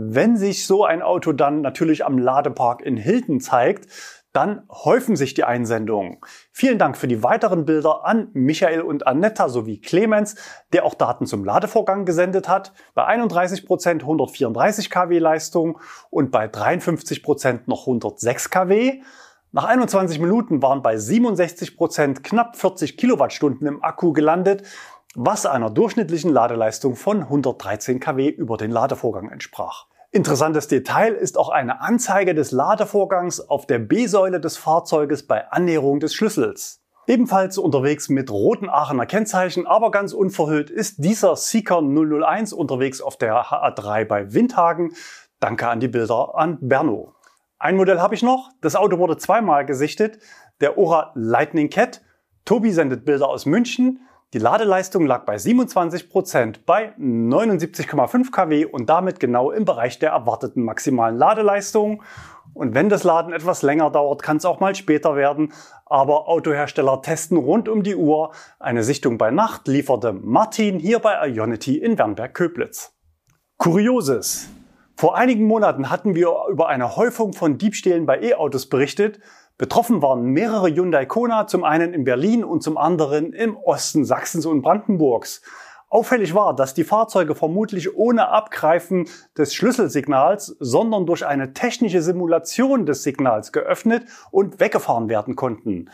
Wenn 0.00 0.36
sich 0.36 0.64
so 0.64 0.84
ein 0.84 1.02
Auto 1.02 1.32
dann 1.32 1.60
natürlich 1.60 2.06
am 2.06 2.18
Ladepark 2.18 2.82
in 2.82 2.96
Hilden 2.96 3.40
zeigt, 3.40 3.88
dann 4.32 4.62
häufen 4.70 5.16
sich 5.16 5.34
die 5.34 5.42
Einsendungen. 5.42 6.18
Vielen 6.52 6.78
Dank 6.78 6.96
für 6.96 7.08
die 7.08 7.24
weiteren 7.24 7.64
Bilder 7.64 8.06
an 8.06 8.28
Michael 8.32 8.82
und 8.82 9.08
Annetta 9.08 9.48
sowie 9.48 9.80
Clemens, 9.80 10.36
der 10.72 10.84
auch 10.84 10.94
Daten 10.94 11.26
zum 11.26 11.44
Ladevorgang 11.44 12.04
gesendet 12.04 12.48
hat. 12.48 12.72
Bei 12.94 13.06
31 13.06 13.66
Prozent 13.66 14.02
134 14.02 14.88
kW 14.88 15.18
Leistung 15.18 15.80
und 16.10 16.30
bei 16.30 16.46
53 16.46 17.24
Prozent 17.24 17.66
noch 17.66 17.80
106 17.80 18.50
kW. 18.50 19.02
Nach 19.50 19.64
21 19.64 20.20
Minuten 20.20 20.62
waren 20.62 20.80
bei 20.80 20.96
67 20.96 21.76
Prozent 21.76 22.22
knapp 22.22 22.54
40 22.54 22.98
Kilowattstunden 22.98 23.66
im 23.66 23.82
Akku 23.82 24.12
gelandet, 24.12 24.62
was 25.20 25.46
einer 25.46 25.68
durchschnittlichen 25.68 26.32
Ladeleistung 26.32 26.94
von 26.94 27.22
113 27.22 27.98
kW 27.98 28.28
über 28.28 28.56
den 28.56 28.70
Ladevorgang 28.70 29.28
entsprach. 29.30 29.86
Interessantes 30.12 30.68
Detail 30.68 31.12
ist 31.12 31.36
auch 31.36 31.48
eine 31.48 31.80
Anzeige 31.80 32.36
des 32.36 32.52
Ladevorgangs 32.52 33.40
auf 33.40 33.66
der 33.66 33.80
B-Säule 33.80 34.38
des 34.38 34.56
Fahrzeuges 34.56 35.26
bei 35.26 35.50
Annäherung 35.50 35.98
des 35.98 36.14
Schlüssels. 36.14 36.84
Ebenfalls 37.08 37.58
unterwegs 37.58 38.08
mit 38.08 38.30
roten 38.30 38.68
Aachener 38.68 39.06
Kennzeichen, 39.06 39.66
aber 39.66 39.90
ganz 39.90 40.12
unverhüllt 40.12 40.70
ist 40.70 41.02
dieser 41.04 41.34
Seeker 41.34 41.82
001 41.82 42.52
unterwegs 42.52 43.00
auf 43.00 43.16
der 43.16 43.46
HA3 43.46 44.04
bei 44.04 44.32
Windhagen. 44.32 44.92
Danke 45.40 45.66
an 45.68 45.80
die 45.80 45.88
Bilder 45.88 46.36
an 46.36 46.58
Berno. 46.60 47.14
Ein 47.58 47.76
Modell 47.76 47.98
habe 47.98 48.14
ich 48.14 48.22
noch. 48.22 48.50
Das 48.60 48.76
Auto 48.76 48.98
wurde 48.98 49.16
zweimal 49.16 49.66
gesichtet. 49.66 50.20
Der 50.60 50.78
Ora 50.78 51.10
Lightning 51.16 51.70
Cat. 51.70 52.02
Tobi 52.44 52.70
sendet 52.70 53.04
Bilder 53.04 53.28
aus 53.28 53.46
München. 53.46 53.98
Die 54.34 54.38
Ladeleistung 54.38 55.06
lag 55.06 55.24
bei 55.24 55.38
27 55.38 56.10
Prozent 56.10 56.66
bei 56.66 56.92
79,5 56.98 58.30
kW 58.30 58.66
und 58.66 58.90
damit 58.90 59.20
genau 59.20 59.50
im 59.50 59.64
Bereich 59.64 59.98
der 60.00 60.10
erwarteten 60.10 60.64
maximalen 60.64 61.16
Ladeleistung. 61.16 62.02
Und 62.52 62.74
wenn 62.74 62.90
das 62.90 63.04
Laden 63.04 63.32
etwas 63.32 63.62
länger 63.62 63.90
dauert, 63.90 64.22
kann 64.22 64.36
es 64.36 64.44
auch 64.44 64.60
mal 64.60 64.74
später 64.74 65.16
werden. 65.16 65.54
Aber 65.86 66.28
Autohersteller 66.28 67.00
testen 67.00 67.38
rund 67.38 67.70
um 67.70 67.82
die 67.82 67.96
Uhr. 67.96 68.32
Eine 68.58 68.82
Sichtung 68.82 69.16
bei 69.16 69.30
Nacht 69.30 69.66
lieferte 69.66 70.12
Martin 70.12 70.78
hier 70.78 70.98
bei 70.98 71.26
Ionity 71.26 71.78
in 71.78 71.96
Wernberg-Köblitz. 71.96 72.92
Kurioses. 73.56 74.50
Vor 74.94 75.16
einigen 75.16 75.44
Monaten 75.46 75.88
hatten 75.88 76.14
wir 76.14 76.34
über 76.50 76.68
eine 76.68 76.96
Häufung 76.96 77.32
von 77.32 77.56
Diebstählen 77.56 78.04
bei 78.04 78.20
E-Autos 78.20 78.68
berichtet. 78.68 79.20
Betroffen 79.58 80.02
waren 80.02 80.22
mehrere 80.22 80.68
Hyundai 80.72 81.04
Kona, 81.04 81.48
zum 81.48 81.64
einen 81.64 81.92
in 81.92 82.04
Berlin 82.04 82.44
und 82.44 82.62
zum 82.62 82.78
anderen 82.78 83.32
im 83.32 83.56
Osten 83.56 84.04
Sachsens 84.04 84.46
und 84.46 84.62
Brandenburgs. 84.62 85.42
Auffällig 85.88 86.32
war, 86.32 86.54
dass 86.54 86.74
die 86.74 86.84
Fahrzeuge 86.84 87.34
vermutlich 87.34 87.96
ohne 87.96 88.28
Abgreifen 88.28 89.08
des 89.36 89.54
Schlüsselsignals, 89.54 90.56
sondern 90.60 91.06
durch 91.06 91.26
eine 91.26 91.54
technische 91.54 92.02
Simulation 92.02 92.86
des 92.86 93.02
Signals 93.02 93.50
geöffnet 93.50 94.04
und 94.30 94.60
weggefahren 94.60 95.08
werden 95.08 95.34
konnten. 95.34 95.90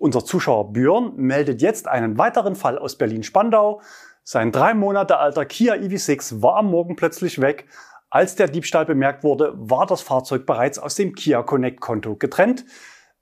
Unser 0.00 0.24
Zuschauer 0.24 0.72
Björn 0.72 1.12
meldet 1.16 1.60
jetzt 1.60 1.88
einen 1.88 2.16
weiteren 2.16 2.54
Fall 2.54 2.78
aus 2.78 2.96
Berlin-Spandau. 2.96 3.82
Sein 4.24 4.52
drei 4.52 4.72
Monate 4.72 5.18
alter 5.18 5.44
Kia 5.44 5.74
EV6 5.74 6.40
war 6.40 6.56
am 6.56 6.70
Morgen 6.70 6.96
plötzlich 6.96 7.42
weg. 7.42 7.66
Als 8.08 8.36
der 8.36 8.48
Diebstahl 8.48 8.86
bemerkt 8.86 9.22
wurde, 9.22 9.52
war 9.56 9.84
das 9.84 10.00
Fahrzeug 10.00 10.46
bereits 10.46 10.78
aus 10.78 10.94
dem 10.94 11.14
Kia 11.14 11.42
Connect 11.42 11.80
Konto 11.80 12.16
getrennt. 12.16 12.64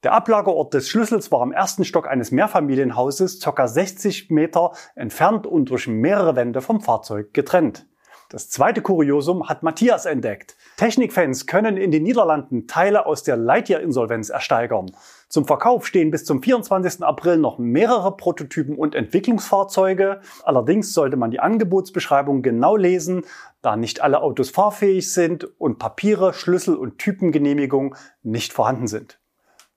Der 0.02 0.14
Ablagerort 0.14 0.72
des 0.72 0.88
Schlüssels 0.88 1.30
war 1.30 1.42
im 1.42 1.52
ersten 1.52 1.84
Stock 1.84 2.08
eines 2.08 2.30
Mehrfamilienhauses 2.30 3.38
ca. 3.40 3.68
60 3.68 4.30
Meter 4.30 4.72
entfernt 4.94 5.46
und 5.46 5.68
durch 5.68 5.88
mehrere 5.88 6.36
Wände 6.36 6.62
vom 6.62 6.80
Fahrzeug 6.80 7.34
getrennt. 7.34 7.86
Das 8.30 8.48
zweite 8.48 8.80
Kuriosum 8.80 9.48
hat 9.48 9.62
Matthias 9.62 10.06
entdeckt. 10.06 10.56
Technikfans 10.78 11.46
können 11.46 11.76
in 11.76 11.90
den 11.90 12.04
Niederlanden 12.04 12.66
Teile 12.66 13.04
aus 13.04 13.24
der 13.24 13.36
Lightyear-Insolvenz 13.36 14.30
ersteigern. 14.30 14.92
Zum 15.28 15.46
Verkauf 15.46 15.86
stehen 15.86 16.10
bis 16.10 16.24
zum 16.24 16.42
24. 16.42 17.02
April 17.02 17.36
noch 17.36 17.58
mehrere 17.58 18.16
Prototypen 18.16 18.76
und 18.76 18.94
Entwicklungsfahrzeuge. 18.94 20.22
Allerdings 20.44 20.94
sollte 20.94 21.18
man 21.18 21.30
die 21.30 21.40
Angebotsbeschreibung 21.40 22.40
genau 22.40 22.74
lesen, 22.76 23.24
da 23.60 23.76
nicht 23.76 24.00
alle 24.00 24.22
Autos 24.22 24.48
fahrfähig 24.48 25.12
sind 25.12 25.44
und 25.60 25.78
Papiere, 25.78 26.32
Schlüssel 26.32 26.74
und 26.76 26.96
Typengenehmigung 26.96 27.96
nicht 28.22 28.54
vorhanden 28.54 28.86
sind. 28.86 29.19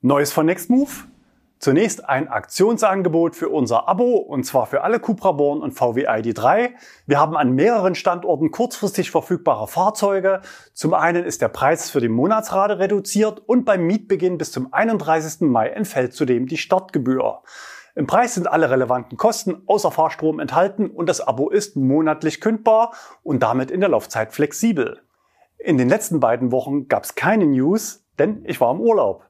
Neues 0.05 0.33
von 0.33 0.47
Nextmove? 0.47 1.05
Zunächst 1.59 2.09
ein 2.09 2.27
Aktionsangebot 2.27 3.37
für 3.37 3.47
unser 3.47 3.87
Abo 3.87 4.17
und 4.17 4.43
zwar 4.43 4.65
für 4.65 4.83
alle 4.83 4.99
Cupra 4.99 5.31
Born 5.31 5.61
und 5.61 5.71
VW 5.71 6.09
ID3. 6.09 6.71
Wir 7.05 7.21
haben 7.21 7.37
an 7.37 7.53
mehreren 7.53 7.95
Standorten 7.95 8.51
kurzfristig 8.51 9.11
verfügbare 9.11 9.69
Fahrzeuge. 9.69 10.41
Zum 10.73 10.93
einen 10.93 11.23
ist 11.23 11.41
der 11.41 11.47
Preis 11.47 11.89
für 11.89 12.01
die 12.01 12.09
Monatsrate 12.09 12.79
reduziert 12.79 13.39
und 13.45 13.63
beim 13.63 13.87
Mietbeginn 13.87 14.37
bis 14.37 14.51
zum 14.51 14.73
31. 14.73 15.47
Mai 15.47 15.69
entfällt 15.69 16.13
zudem 16.13 16.47
die 16.47 16.57
Startgebühr. 16.57 17.41
Im 17.95 18.05
Preis 18.05 18.33
sind 18.33 18.51
alle 18.51 18.69
relevanten 18.69 19.17
Kosten 19.17 19.61
außer 19.67 19.89
Fahrstrom 19.89 20.41
enthalten 20.41 20.89
und 20.89 21.07
das 21.07 21.21
Abo 21.21 21.49
ist 21.49 21.77
monatlich 21.77 22.41
kündbar 22.41 22.93
und 23.23 23.41
damit 23.41 23.71
in 23.71 23.79
der 23.79 23.87
Laufzeit 23.87 24.33
flexibel. 24.33 24.99
In 25.59 25.77
den 25.77 25.87
letzten 25.87 26.19
beiden 26.19 26.51
Wochen 26.51 26.89
gab 26.89 27.05
es 27.05 27.15
keine 27.15 27.45
News, 27.45 28.03
denn 28.19 28.43
ich 28.43 28.59
war 28.59 28.73
im 28.73 28.81
Urlaub. 28.81 29.29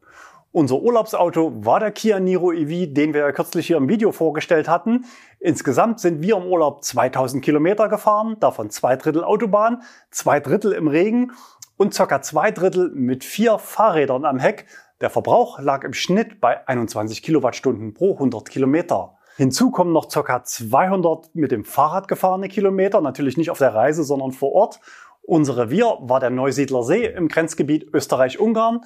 Unser 0.53 0.83
Urlaubsauto 0.83 1.51
war 1.65 1.79
der 1.79 1.89
Kia 1.89 2.19
Niro 2.19 2.53
EV, 2.53 2.93
den 2.93 3.15
wir 3.15 3.21
ja 3.21 3.31
kürzlich 3.31 3.65
hier 3.65 3.77
im 3.77 3.89
Video 3.89 4.11
vorgestellt 4.11 4.67
hatten. 4.67 5.05
Insgesamt 5.39 5.99
sind 5.99 6.21
wir 6.21 6.37
im 6.37 6.45
Urlaub 6.45 6.83
2000 6.83 7.43
Kilometer 7.43 7.89
gefahren, 7.89 8.37
davon 8.39 8.69
zwei 8.69 8.95
Drittel 8.95 9.23
Autobahn, 9.23 9.81
zwei 10.11 10.39
Drittel 10.39 10.73
im 10.73 10.87
Regen 10.87 11.31
und 11.75 11.95
ca. 11.95 12.21
zwei 12.21 12.51
Drittel 12.51 12.91
mit 12.93 13.23
vier 13.23 13.57
Fahrrädern 13.57 14.25
am 14.25 14.37
Heck. 14.37 14.67
Der 15.01 15.09
Verbrauch 15.09 15.59
lag 15.59 15.83
im 15.83 15.93
Schnitt 15.93 16.39
bei 16.39 16.67
21 16.67 17.23
Kilowattstunden 17.23 17.95
pro 17.95 18.13
100 18.13 18.47
Kilometer. 18.47 19.15
Hinzu 19.37 19.71
kommen 19.71 19.91
noch 19.91 20.07
ca. 20.07 20.43
200 20.43 21.33
mit 21.33 21.51
dem 21.51 21.65
Fahrrad 21.65 22.07
gefahrene 22.07 22.47
Kilometer, 22.47 23.01
natürlich 23.01 23.37
nicht 23.37 23.49
auf 23.49 23.57
der 23.57 23.73
Reise, 23.73 24.03
sondern 24.03 24.31
vor 24.31 24.51
Ort. 24.51 24.79
Unser 25.25 25.57
Revier 25.57 25.97
war 26.01 26.19
der 26.19 26.29
Neusiedler 26.29 26.83
See 26.83 27.05
im 27.05 27.29
Grenzgebiet 27.29 27.91
Österreich-Ungarn. 27.93 28.81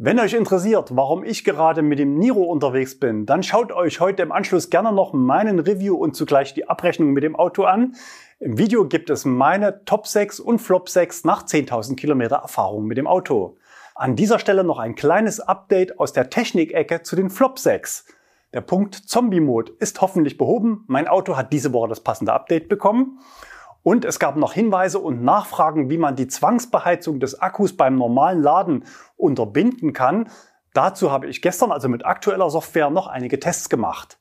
Wenn 0.00 0.20
euch 0.20 0.34
interessiert, 0.34 0.94
warum 0.94 1.24
ich 1.24 1.42
gerade 1.42 1.82
mit 1.82 1.98
dem 1.98 2.18
Niro 2.18 2.44
unterwegs 2.44 3.00
bin, 3.00 3.26
dann 3.26 3.42
schaut 3.42 3.72
euch 3.72 3.98
heute 3.98 4.22
im 4.22 4.30
Anschluss 4.30 4.70
gerne 4.70 4.92
noch 4.92 5.12
meinen 5.12 5.58
Review 5.58 5.96
und 5.96 6.14
zugleich 6.14 6.54
die 6.54 6.68
Abrechnung 6.68 7.10
mit 7.10 7.24
dem 7.24 7.34
Auto 7.34 7.64
an. 7.64 7.96
Im 8.38 8.58
Video 8.58 8.86
gibt 8.86 9.10
es 9.10 9.24
meine 9.24 9.84
Top 9.86 10.06
6 10.06 10.38
und 10.38 10.60
Flop 10.60 10.88
6 10.88 11.24
nach 11.24 11.44
10.000 11.44 11.96
Kilometer 11.96 12.36
Erfahrung 12.36 12.84
mit 12.86 12.96
dem 12.96 13.08
Auto. 13.08 13.56
An 13.96 14.14
dieser 14.14 14.38
Stelle 14.38 14.62
noch 14.62 14.78
ein 14.78 14.94
kleines 14.94 15.40
Update 15.40 15.98
aus 15.98 16.12
der 16.12 16.30
Technikecke 16.30 17.02
zu 17.02 17.16
den 17.16 17.28
Flop 17.28 17.58
6. 17.58 18.04
Der 18.54 18.60
Punkt 18.60 18.94
Zombie 18.94 19.40
Mode 19.40 19.72
ist 19.80 20.00
hoffentlich 20.00 20.38
behoben. 20.38 20.84
Mein 20.86 21.08
Auto 21.08 21.36
hat 21.36 21.52
diese 21.52 21.72
Woche 21.72 21.88
das 21.88 22.04
passende 22.04 22.32
Update 22.32 22.68
bekommen. 22.68 23.18
Und 23.88 24.04
es 24.04 24.18
gab 24.18 24.36
noch 24.36 24.52
Hinweise 24.52 24.98
und 24.98 25.24
Nachfragen, 25.24 25.88
wie 25.88 25.96
man 25.96 26.14
die 26.14 26.28
Zwangsbeheizung 26.28 27.20
des 27.20 27.40
Akkus 27.40 27.74
beim 27.74 27.96
normalen 27.96 28.42
Laden 28.42 28.84
unterbinden 29.16 29.94
kann. 29.94 30.28
Dazu 30.74 31.10
habe 31.10 31.26
ich 31.26 31.40
gestern 31.40 31.72
also 31.72 31.88
mit 31.88 32.04
aktueller 32.04 32.50
Software 32.50 32.90
noch 32.90 33.06
einige 33.06 33.40
Tests 33.40 33.70
gemacht. 33.70 34.18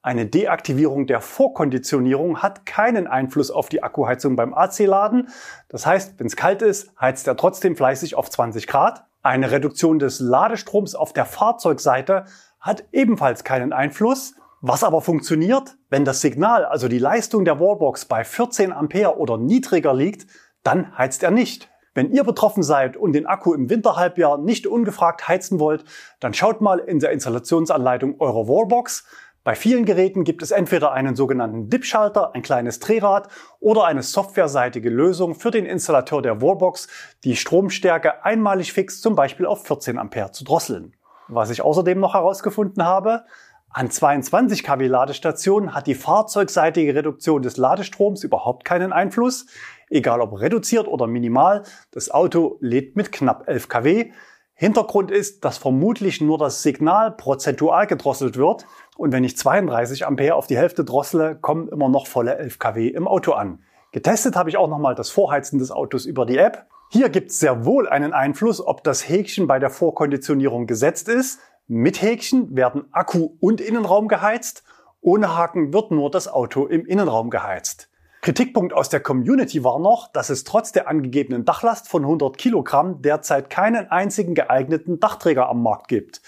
Eine 0.00 0.26
Deaktivierung 0.26 1.08
der 1.08 1.20
Vorkonditionierung 1.20 2.40
hat 2.40 2.66
keinen 2.66 3.08
Einfluss 3.08 3.50
auf 3.50 3.68
die 3.68 3.82
Akkuheizung 3.82 4.36
beim 4.36 4.54
AC-Laden. 4.54 5.30
Das 5.68 5.86
heißt, 5.86 6.20
wenn 6.20 6.28
es 6.28 6.36
kalt 6.36 6.62
ist, 6.62 6.92
heizt 7.00 7.26
er 7.26 7.36
trotzdem 7.36 7.74
fleißig 7.74 8.14
auf 8.14 8.30
20 8.30 8.68
Grad. 8.68 9.06
Eine 9.24 9.50
Reduktion 9.50 9.98
des 9.98 10.20
Ladestroms 10.20 10.94
auf 10.94 11.12
der 11.12 11.24
Fahrzeugseite 11.26 12.26
hat 12.60 12.84
ebenfalls 12.92 13.42
keinen 13.42 13.72
Einfluss. 13.72 14.36
Was 14.62 14.84
aber 14.84 15.00
funktioniert, 15.00 15.78
wenn 15.88 16.04
das 16.04 16.20
Signal, 16.20 16.66
also 16.66 16.86
die 16.86 16.98
Leistung 16.98 17.46
der 17.46 17.58
Wallbox 17.58 18.04
bei 18.04 18.24
14 18.24 18.72
Ampere 18.72 19.16
oder 19.16 19.38
niedriger 19.38 19.94
liegt, 19.94 20.26
dann 20.62 20.98
heizt 20.98 21.22
er 21.22 21.30
nicht. 21.30 21.70
Wenn 21.94 22.12
ihr 22.12 22.24
betroffen 22.24 22.62
seid 22.62 22.98
und 22.98 23.14
den 23.14 23.24
Akku 23.26 23.54
im 23.54 23.70
Winterhalbjahr 23.70 24.36
nicht 24.36 24.66
ungefragt 24.66 25.26
heizen 25.28 25.60
wollt, 25.60 25.84
dann 26.20 26.34
schaut 26.34 26.60
mal 26.60 26.78
in 26.78 26.98
der 26.98 27.10
Installationsanleitung 27.10 28.20
eurer 28.20 28.48
Wallbox. 28.48 29.06
Bei 29.44 29.54
vielen 29.54 29.86
Geräten 29.86 30.24
gibt 30.24 30.42
es 30.42 30.50
entweder 30.50 30.92
einen 30.92 31.16
sogenannten 31.16 31.70
DIP-Schalter, 31.70 32.34
ein 32.34 32.42
kleines 32.42 32.80
Drehrad 32.80 33.28
oder 33.60 33.86
eine 33.86 34.02
softwareseitige 34.02 34.90
Lösung 34.90 35.34
für 35.34 35.50
den 35.50 35.64
Installateur 35.64 36.20
der 36.20 36.42
Wallbox, 36.42 36.86
die 37.24 37.34
Stromstärke 37.34 38.26
einmalig 38.26 38.74
fix 38.74 39.00
zum 39.00 39.14
Beispiel 39.14 39.46
auf 39.46 39.64
14 39.64 39.96
Ampere 39.96 40.32
zu 40.32 40.44
drosseln. 40.44 40.94
Was 41.28 41.48
ich 41.48 41.62
außerdem 41.62 41.98
noch 41.98 42.14
herausgefunden 42.14 42.84
habe, 42.84 43.24
an 43.72 43.88
22 43.88 44.64
kW 44.64 44.88
Ladestationen 44.88 45.74
hat 45.74 45.86
die 45.86 45.94
fahrzeugseitige 45.94 46.92
Reduktion 46.92 47.40
des 47.40 47.56
Ladestroms 47.56 48.24
überhaupt 48.24 48.64
keinen 48.64 48.92
Einfluss. 48.92 49.46
Egal 49.88 50.20
ob 50.20 50.40
reduziert 50.40 50.88
oder 50.88 51.06
minimal, 51.06 51.62
das 51.92 52.10
Auto 52.10 52.58
lädt 52.60 52.96
mit 52.96 53.12
knapp 53.12 53.48
11 53.48 53.68
kW. 53.68 54.12
Hintergrund 54.54 55.12
ist, 55.12 55.44
dass 55.44 55.56
vermutlich 55.56 56.20
nur 56.20 56.36
das 56.36 56.62
Signal 56.62 57.12
prozentual 57.12 57.86
gedrosselt 57.86 58.36
wird 58.36 58.66
und 58.96 59.12
wenn 59.12 59.22
ich 59.22 59.36
32 59.36 60.04
Ampere 60.04 60.34
auf 60.34 60.48
die 60.48 60.58
Hälfte 60.58 60.84
drossele, 60.84 61.36
kommen 61.36 61.68
immer 61.68 61.88
noch 61.88 62.08
volle 62.08 62.36
11 62.38 62.58
kW 62.58 62.88
im 62.88 63.06
Auto 63.06 63.32
an. 63.32 63.62
Getestet 63.92 64.34
habe 64.34 64.50
ich 64.50 64.56
auch 64.56 64.68
nochmal 64.68 64.96
das 64.96 65.10
Vorheizen 65.10 65.60
des 65.60 65.70
Autos 65.70 66.06
über 66.06 66.26
die 66.26 66.38
App. 66.38 66.66
Hier 66.90 67.08
gibt 67.08 67.30
es 67.30 67.38
sehr 67.38 67.64
wohl 67.64 67.88
einen 67.88 68.12
Einfluss, 68.12 68.60
ob 68.60 68.82
das 68.82 69.08
Häkchen 69.08 69.46
bei 69.46 69.60
der 69.60 69.70
Vorkonditionierung 69.70 70.66
gesetzt 70.66 71.08
ist. 71.08 71.38
Mit 71.72 72.02
Häkchen 72.02 72.56
werden 72.56 72.86
Akku 72.90 73.36
und 73.38 73.60
Innenraum 73.60 74.08
geheizt. 74.08 74.64
Ohne 75.00 75.36
Haken 75.36 75.72
wird 75.72 75.92
nur 75.92 76.10
das 76.10 76.26
Auto 76.26 76.66
im 76.66 76.84
Innenraum 76.84 77.30
geheizt. 77.30 77.88
Kritikpunkt 78.22 78.72
aus 78.72 78.88
der 78.88 78.98
Community 78.98 79.62
war 79.62 79.78
noch, 79.78 80.08
dass 80.08 80.30
es 80.30 80.42
trotz 80.42 80.72
der 80.72 80.88
angegebenen 80.88 81.44
Dachlast 81.44 81.88
von 81.88 82.02
100 82.02 82.36
Kilogramm 82.36 83.02
derzeit 83.02 83.50
keinen 83.50 83.88
einzigen 83.88 84.34
geeigneten 84.34 84.98
Dachträger 84.98 85.48
am 85.48 85.62
Markt 85.62 85.86
gibt. 85.86 86.22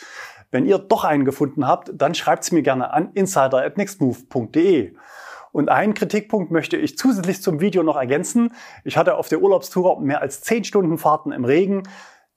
Wenn 0.52 0.64
ihr 0.64 0.78
doch 0.78 1.02
einen 1.02 1.24
gefunden 1.24 1.66
habt, 1.66 1.90
dann 1.92 2.14
schreibt 2.14 2.44
es 2.44 2.52
mir 2.52 2.62
gerne 2.62 2.92
an 2.92 3.10
insider@nextmove.de. 3.14 4.94
Und 5.50 5.68
einen 5.70 5.94
Kritikpunkt 5.94 6.52
möchte 6.52 6.76
ich 6.76 6.96
zusätzlich 6.96 7.42
zum 7.42 7.58
Video 7.58 7.82
noch 7.82 7.96
ergänzen. 7.96 8.54
Ich 8.84 8.96
hatte 8.96 9.16
auf 9.16 9.28
der 9.28 9.42
Urlaubstour 9.42 10.00
mehr 10.00 10.22
als 10.22 10.40
10 10.42 10.62
Stunden 10.62 10.98
Fahrten 10.98 11.32
im 11.32 11.44
Regen. 11.44 11.82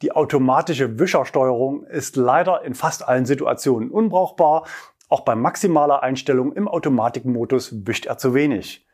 Die 0.05 0.11
automatische 0.11 0.99
Wischersteuerung 0.99 1.83
ist 1.83 2.15
leider 2.15 2.61
in 2.61 2.75
fast 2.75 3.07
allen 3.07 3.25
Situationen 3.25 3.89
unbrauchbar. 3.89 4.67
Auch 5.09 5.21
bei 5.21 5.33
maximaler 5.33 6.03
Einstellung 6.03 6.53
im 6.53 6.67
Automatikmodus 6.67 7.87
wischt 7.87 8.05
er 8.05 8.19
zu 8.19 8.35
wenig. 8.35 8.85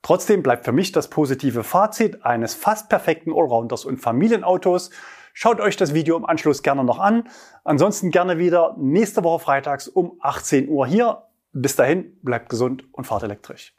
Trotzdem 0.00 0.42
bleibt 0.42 0.64
für 0.64 0.72
mich 0.72 0.92
das 0.92 1.10
positive 1.10 1.62
Fazit 1.62 2.24
eines 2.24 2.54
fast 2.54 2.88
perfekten 2.88 3.34
Allrounders 3.34 3.84
und 3.84 3.98
Familienautos. 3.98 4.88
Schaut 5.34 5.60
euch 5.60 5.76
das 5.76 5.92
Video 5.92 6.16
im 6.16 6.24
Anschluss 6.24 6.62
gerne 6.62 6.84
noch 6.84 7.00
an. 7.00 7.28
Ansonsten 7.62 8.10
gerne 8.10 8.38
wieder 8.38 8.76
nächste 8.78 9.24
Woche 9.24 9.44
freitags 9.44 9.88
um 9.88 10.16
18 10.20 10.70
Uhr 10.70 10.86
hier. 10.86 11.24
Bis 11.52 11.76
dahin, 11.76 12.18
bleibt 12.22 12.48
gesund 12.48 12.84
und 12.92 13.04
fahrt 13.04 13.24
elektrisch. 13.24 13.74